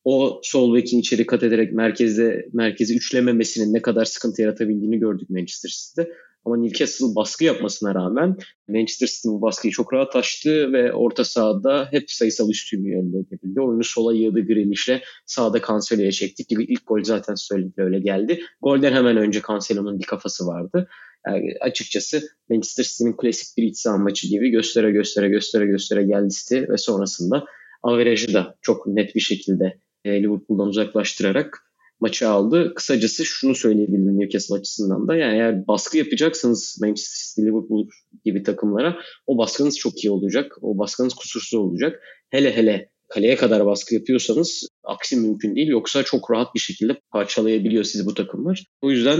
[0.05, 5.69] O sol bekin içeri kat ederek merkezde merkezi üçlememesinin ne kadar sıkıntı yaratabildiğini gördük Manchester
[5.69, 6.13] City'de.
[6.45, 8.37] Ama Newcastle baskı yapmasına rağmen
[8.67, 13.61] Manchester City bu baskıyı çok rahat açtı ve orta sahada hep sayısal üstünlüğü elde edebildi.
[13.61, 18.41] Oyunu sola yığdı Grealish'le sağda Cancelo'ya çektik gibi ilk gol zaten söyledik öyle geldi.
[18.61, 20.87] Golden hemen önce Cancelo'nun bir kafası vardı.
[21.27, 26.29] Yani açıkçası Manchester City'nin klasik bir iç saha maçı gibi göstere göstere göstere göstere geldi
[26.29, 27.45] City ve sonrasında
[27.83, 29.79] averajı da çok net bir şekilde
[30.09, 31.65] Liverpool'dan uzaklaştırarak
[31.99, 32.73] maçı aldı.
[32.75, 35.15] Kısacası şunu söyleyebilirim Newcastle açısından da.
[35.15, 37.87] Yani eğer baskı yapacaksanız Manchester City, Liverpool
[38.25, 38.97] gibi takımlara
[39.27, 40.57] o baskınız çok iyi olacak.
[40.61, 42.01] O baskınız kusursuz olacak.
[42.29, 45.67] Hele hele kaleye kadar baskı yapıyorsanız aksi mümkün değil.
[45.67, 48.65] Yoksa çok rahat bir şekilde parçalayabiliyor sizi bu takımlar.
[48.81, 49.19] O yüzden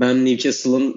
[0.00, 0.94] ben Newcastle'ın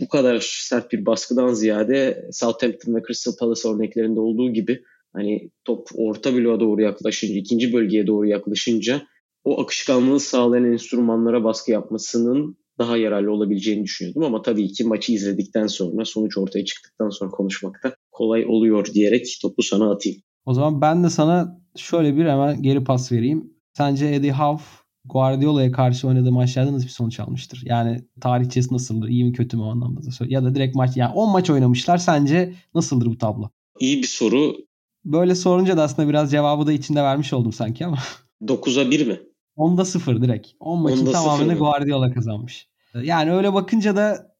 [0.00, 4.82] bu kadar sert bir baskıdan ziyade Southampton ve Crystal Palace örneklerinde olduğu gibi
[5.12, 9.02] hani top orta bloğa doğru yaklaşınca, ikinci bölgeye doğru yaklaşınca
[9.44, 14.24] o akışkanlığı sağlayan enstrümanlara baskı yapmasının daha yararlı olabileceğini düşünüyordum.
[14.24, 19.62] Ama tabii ki maçı izledikten sonra, sonuç ortaya çıktıktan sonra konuşmakta kolay oluyor diyerek topu
[19.62, 20.22] sana atayım.
[20.46, 23.54] O zaman ben de sana şöyle bir hemen geri pas vereyim.
[23.76, 24.64] Sence Eddie Howe
[25.04, 27.62] Guardiola'ya karşı oynadığı maçlarda nasıl bir sonuç almıştır?
[27.64, 29.08] Yani tarihçesi nasıldır?
[29.08, 30.34] İyi mi kötü mü o anlamda da söyle.
[30.34, 31.98] Ya da direkt maç yani 10 maç oynamışlar.
[31.98, 33.50] Sence nasıldır bu tablo?
[33.80, 34.56] İyi bir soru.
[35.04, 37.98] Böyle sorunca da aslında biraz cevabı da içinde vermiş oldum sanki ama.
[38.42, 39.20] 9'a 1 mi?
[39.56, 40.48] 10'da 0 direkt.
[40.60, 42.68] 10 maçın tamamını Guardiola kazanmış.
[43.02, 44.32] Yani öyle bakınca da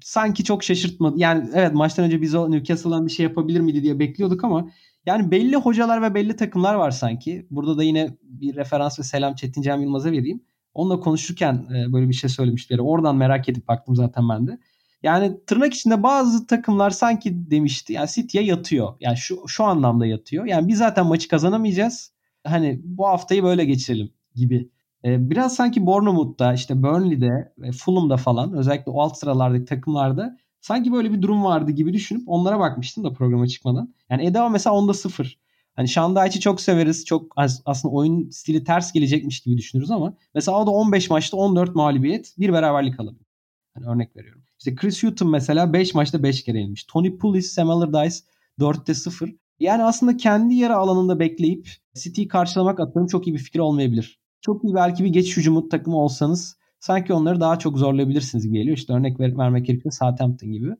[0.00, 1.18] sanki çok şaşırtmadı.
[1.18, 4.70] Yani evet maçtan önce biz o Newcastle'dan bir şey yapabilir miydi diye bekliyorduk ama
[5.06, 7.46] yani belli hocalar ve belli takımlar var sanki.
[7.50, 10.40] Burada da yine bir referans ve selam Çetin Cem Yılmaz'a vereyim.
[10.74, 12.82] Onunla konuşurken e, böyle bir şey söylemişleri.
[12.82, 14.58] Oradan merak edip baktım zaten ben de.
[15.02, 17.92] Yani tırnak içinde bazı takımlar sanki demişti.
[17.92, 18.94] Yani City'ye yatıyor.
[19.00, 20.44] Yani şu, şu anlamda yatıyor.
[20.44, 22.12] Yani biz zaten maçı kazanamayacağız.
[22.44, 24.70] Hani bu haftayı böyle geçirelim gibi.
[25.04, 30.92] Ee, biraz sanki Bournemouth'ta işte Burnley'de ve Fulham'da falan özellikle o alt sıralardaki takımlarda sanki
[30.92, 33.94] böyle bir durum vardı gibi düşünüp onlara bakmıştım da programa çıkmadan.
[34.10, 35.38] Yani Eda mesela onda sıfır.
[35.74, 37.04] Hani Şandayç'ı çok severiz.
[37.04, 37.32] Çok
[37.66, 42.34] aslında oyun stili ters gelecekmiş gibi düşünürüz ama mesela o da 15 maçta 14 mağlubiyet,
[42.38, 43.26] bir beraberlik alabilir.
[43.74, 44.47] Hani örnek veriyorum.
[44.58, 46.84] İşte Chris Hutton mesela 5 maçta 5 kere yenilmiş.
[46.84, 48.16] Tony Pulis, Sam Allardyce
[48.60, 49.34] 4'te 0.
[49.60, 54.20] Yani aslında kendi yarı alanında bekleyip City'yi karşılamak atıyorum çok iyi bir fikir olmayabilir.
[54.40, 58.76] Çok iyi belki bir geçiş hücumu takımı olsanız sanki onları daha çok zorlayabilirsiniz gibi geliyor.
[58.76, 60.76] İşte örnek ver, vermek gerekirse Southampton gibi.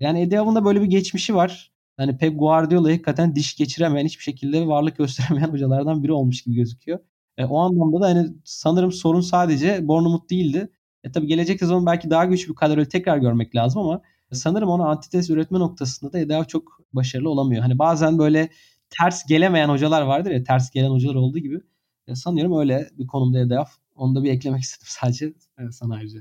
[0.00, 1.72] Yani Eddie Howe'ın da böyle bir geçmişi var.
[1.96, 6.98] Hani Pep Guardiola hakikaten diş geçiremeyen, hiçbir şekilde varlık gösteremeyen hocalardan biri olmuş gibi gözüküyor.
[7.38, 10.70] E, o anlamda da hani sanırım sorun sadece Bournemouth değildi.
[11.04, 14.88] E tabii gelecek sezon belki daha güçlü bir kadroyu tekrar görmek lazım ama sanırım ona
[14.88, 17.62] antites üretme noktasında da Eddie çok başarılı olamıyor.
[17.62, 18.48] Hani bazen böyle
[18.90, 21.60] ters gelemeyen hocalar vardır ya ters gelen hocalar olduğu gibi.
[22.08, 26.20] E, sanıyorum öyle bir konumda Eddie Onu da bir eklemek istedim sadece evet, sana ayrıca.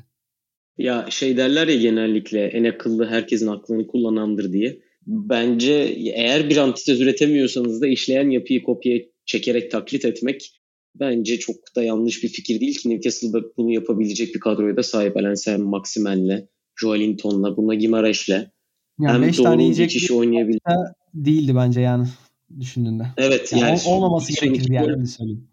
[0.77, 4.79] Ya şey derler ya genellikle en akıllı herkesin aklını kullanandır diye.
[5.07, 5.73] Bence
[6.15, 10.58] eğer bir antitez üretemiyorsanız da işleyen yapıyı kopya çekerek taklit etmek
[10.95, 15.17] bence çok da yanlış bir fikir değil ki Newcastle'da bunu yapabilecek bir kadroya da sahip.
[15.17, 16.47] Alan Sam Maximen'le,
[16.81, 18.29] Joelinton'la, Bruno Gimareş'le.
[18.99, 20.59] Yani hem doğru yiyecek kişi oynayabilir.
[21.13, 22.07] Değildi bence yani
[22.59, 23.03] düşündüğünde.
[23.17, 23.61] Evet yani.
[23.61, 25.47] yani olmaması gerekirdi yani söyleyeyim.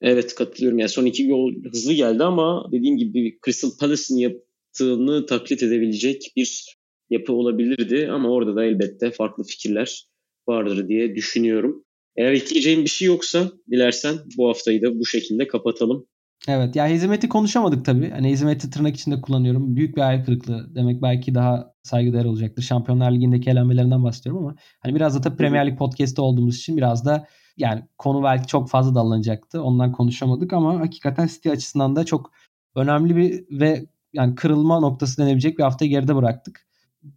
[0.00, 0.78] Evet katılıyorum.
[0.78, 6.76] Yani son iki gol hızlı geldi ama dediğim gibi Crystal Palace'ın yaptığını taklit edebilecek bir
[7.10, 8.08] yapı olabilirdi.
[8.10, 10.06] Ama orada da elbette farklı fikirler
[10.48, 11.84] vardır diye düşünüyorum.
[12.16, 16.06] Eğer ekleyeceğim bir şey yoksa dilersen bu haftayı da bu şekilde kapatalım.
[16.48, 18.10] Evet ya hizmeti konuşamadık tabii.
[18.10, 19.76] Hani hizmeti tırnak içinde kullanıyorum.
[19.76, 22.62] Büyük bir hayal kırıklığı demek belki daha saygıdeğer olacaktır.
[22.62, 27.04] Şampiyonlar Ligi'ndeki elenmelerinden bahsediyorum ama hani biraz da tabii Premier Lig podcast'te olduğumuz için biraz
[27.04, 29.62] da yani konu belki çok fazla dallanacaktı.
[29.62, 32.30] Ondan konuşamadık ama hakikaten City açısından da çok
[32.74, 36.65] önemli bir ve yani kırılma noktası denebilecek bir hafta geride bıraktık.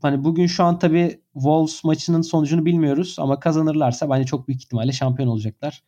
[0.02, 4.92] Hani bugün şu an tabii Wolves maçının sonucunu bilmiyoruz ama kazanırlarsa bence çok büyük ihtimalle
[4.92, 5.84] şampiyon olacaklar.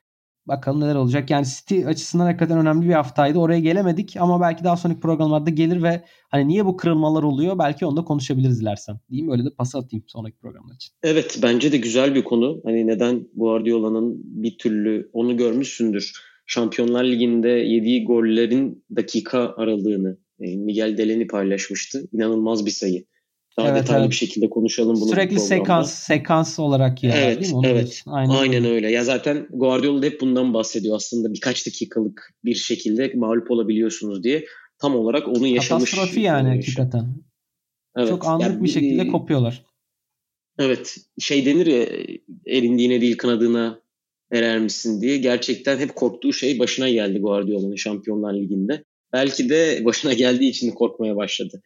[0.45, 1.30] Bakalım neler olacak.
[1.30, 3.39] Yani City açısından hakikaten önemli bir haftaydı.
[3.39, 7.86] Oraya gelemedik ama belki daha sonraki programlarda gelir ve hani niye bu kırılmalar oluyor belki
[7.86, 8.99] onu da konuşabiliriz dilersen.
[9.10, 10.93] Diyeyim öyle de pas atayım sonraki programlar için.
[11.04, 12.62] Evet bence de güzel bir konu.
[12.66, 16.14] Hani neden Guardiola'nın bir türlü onu görmüşsündür.
[16.45, 22.08] Şampiyonlar Ligi'nde yediği gollerin dakika aralığını e, Miguel Deleni paylaşmıştı.
[22.14, 23.06] İnanılmaz bir sayı.
[23.58, 24.12] Daha evet, detaylı evet.
[24.12, 25.10] bir şekilde konuşalım bunu.
[25.10, 27.58] Sürekli sekans sekans olarak yiyorlar evet, değil mi?
[27.58, 28.04] Onu evet.
[28.06, 28.34] Aynen.
[28.34, 28.91] Aynen öyle.
[28.91, 31.34] Ya zaten Guardiola hep bundan bahsediyor aslında.
[31.34, 34.45] Birkaç dakikalık bir şekilde mağlup olabiliyorsunuz diye.
[34.82, 35.91] Tam olarak onu yaşamış.
[35.91, 37.16] Katastrofi yani hakikaten.
[37.97, 38.10] Evet.
[38.10, 39.66] Çok anlık yani, bir şekilde kopuyorlar.
[40.60, 40.97] Evet.
[41.20, 41.88] Şey denir ya
[42.47, 43.82] erindiğine değil kanadına
[44.32, 45.18] erer misin diye.
[45.18, 48.84] Gerçekten hep korktuğu şey başına geldi Guardiola'nın Şampiyonlar Ligi'nde.
[49.14, 51.62] Belki de başına geldiği için korkmaya başladı.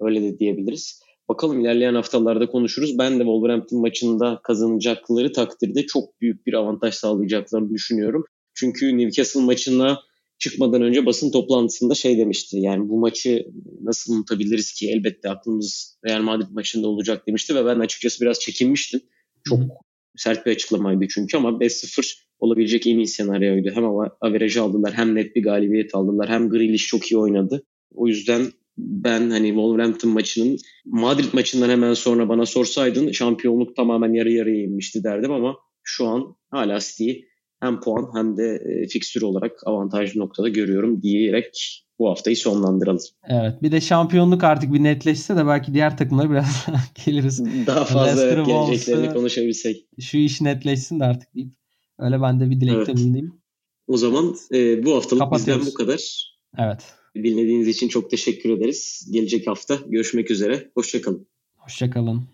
[0.00, 1.00] Öyle de diyebiliriz.
[1.28, 2.98] Bakalım ilerleyen haftalarda konuşuruz.
[2.98, 8.24] Ben de Wolverhampton maçında kazanacakları takdirde çok büyük bir avantaj sağlayacaklarını düşünüyorum.
[8.54, 9.98] Çünkü Newcastle maçına
[10.38, 12.56] çıkmadan önce basın toplantısında şey demişti.
[12.58, 13.46] Yani bu maçı
[13.80, 19.00] nasıl unutabiliriz ki elbette aklımız Real Madrid maçında olacak demişti ve ben açıkçası biraz çekinmiştim.
[19.48, 19.60] Çok
[20.16, 23.70] sert bir açıklamaydı çünkü ama 5-0 olabilecek en iyi senaryoydu.
[23.74, 23.84] Hem
[24.20, 27.62] averajı aldılar hem net bir galibiyet aldılar hem Grealish çok iyi oynadı.
[27.94, 34.30] O yüzden ben hani Wolverhampton maçının Madrid maçından hemen sonra bana sorsaydın şampiyonluk tamamen yarı
[34.32, 37.28] yarıya inmişti derdim ama şu an hala City'yi
[37.60, 43.02] hem puan hem de e, fikstür olarak avantajlı noktada görüyorum diyerek bu haftayı sonlandıralım.
[43.28, 43.62] Evet.
[43.62, 46.66] Bir de şampiyonluk artık bir netleşse de belki diğer takımlara biraz
[47.06, 47.44] geliriz.
[47.66, 49.86] Daha fazla evet, geleceklerini konuşabilsek.
[50.00, 51.50] Şu iş netleşsin de artık deyip
[51.98, 52.96] öyle ben de bir dilekte evet.
[52.96, 53.40] bulunayım.
[53.86, 56.30] O zaman e, bu haftalık bizden bu kadar.
[56.58, 56.84] Evet.
[57.14, 59.08] Dinlediğiniz için çok teşekkür ederiz.
[59.10, 60.70] Gelecek hafta görüşmek üzere.
[60.74, 61.26] Hoşçakalın.
[61.56, 62.33] Hoşçakalın.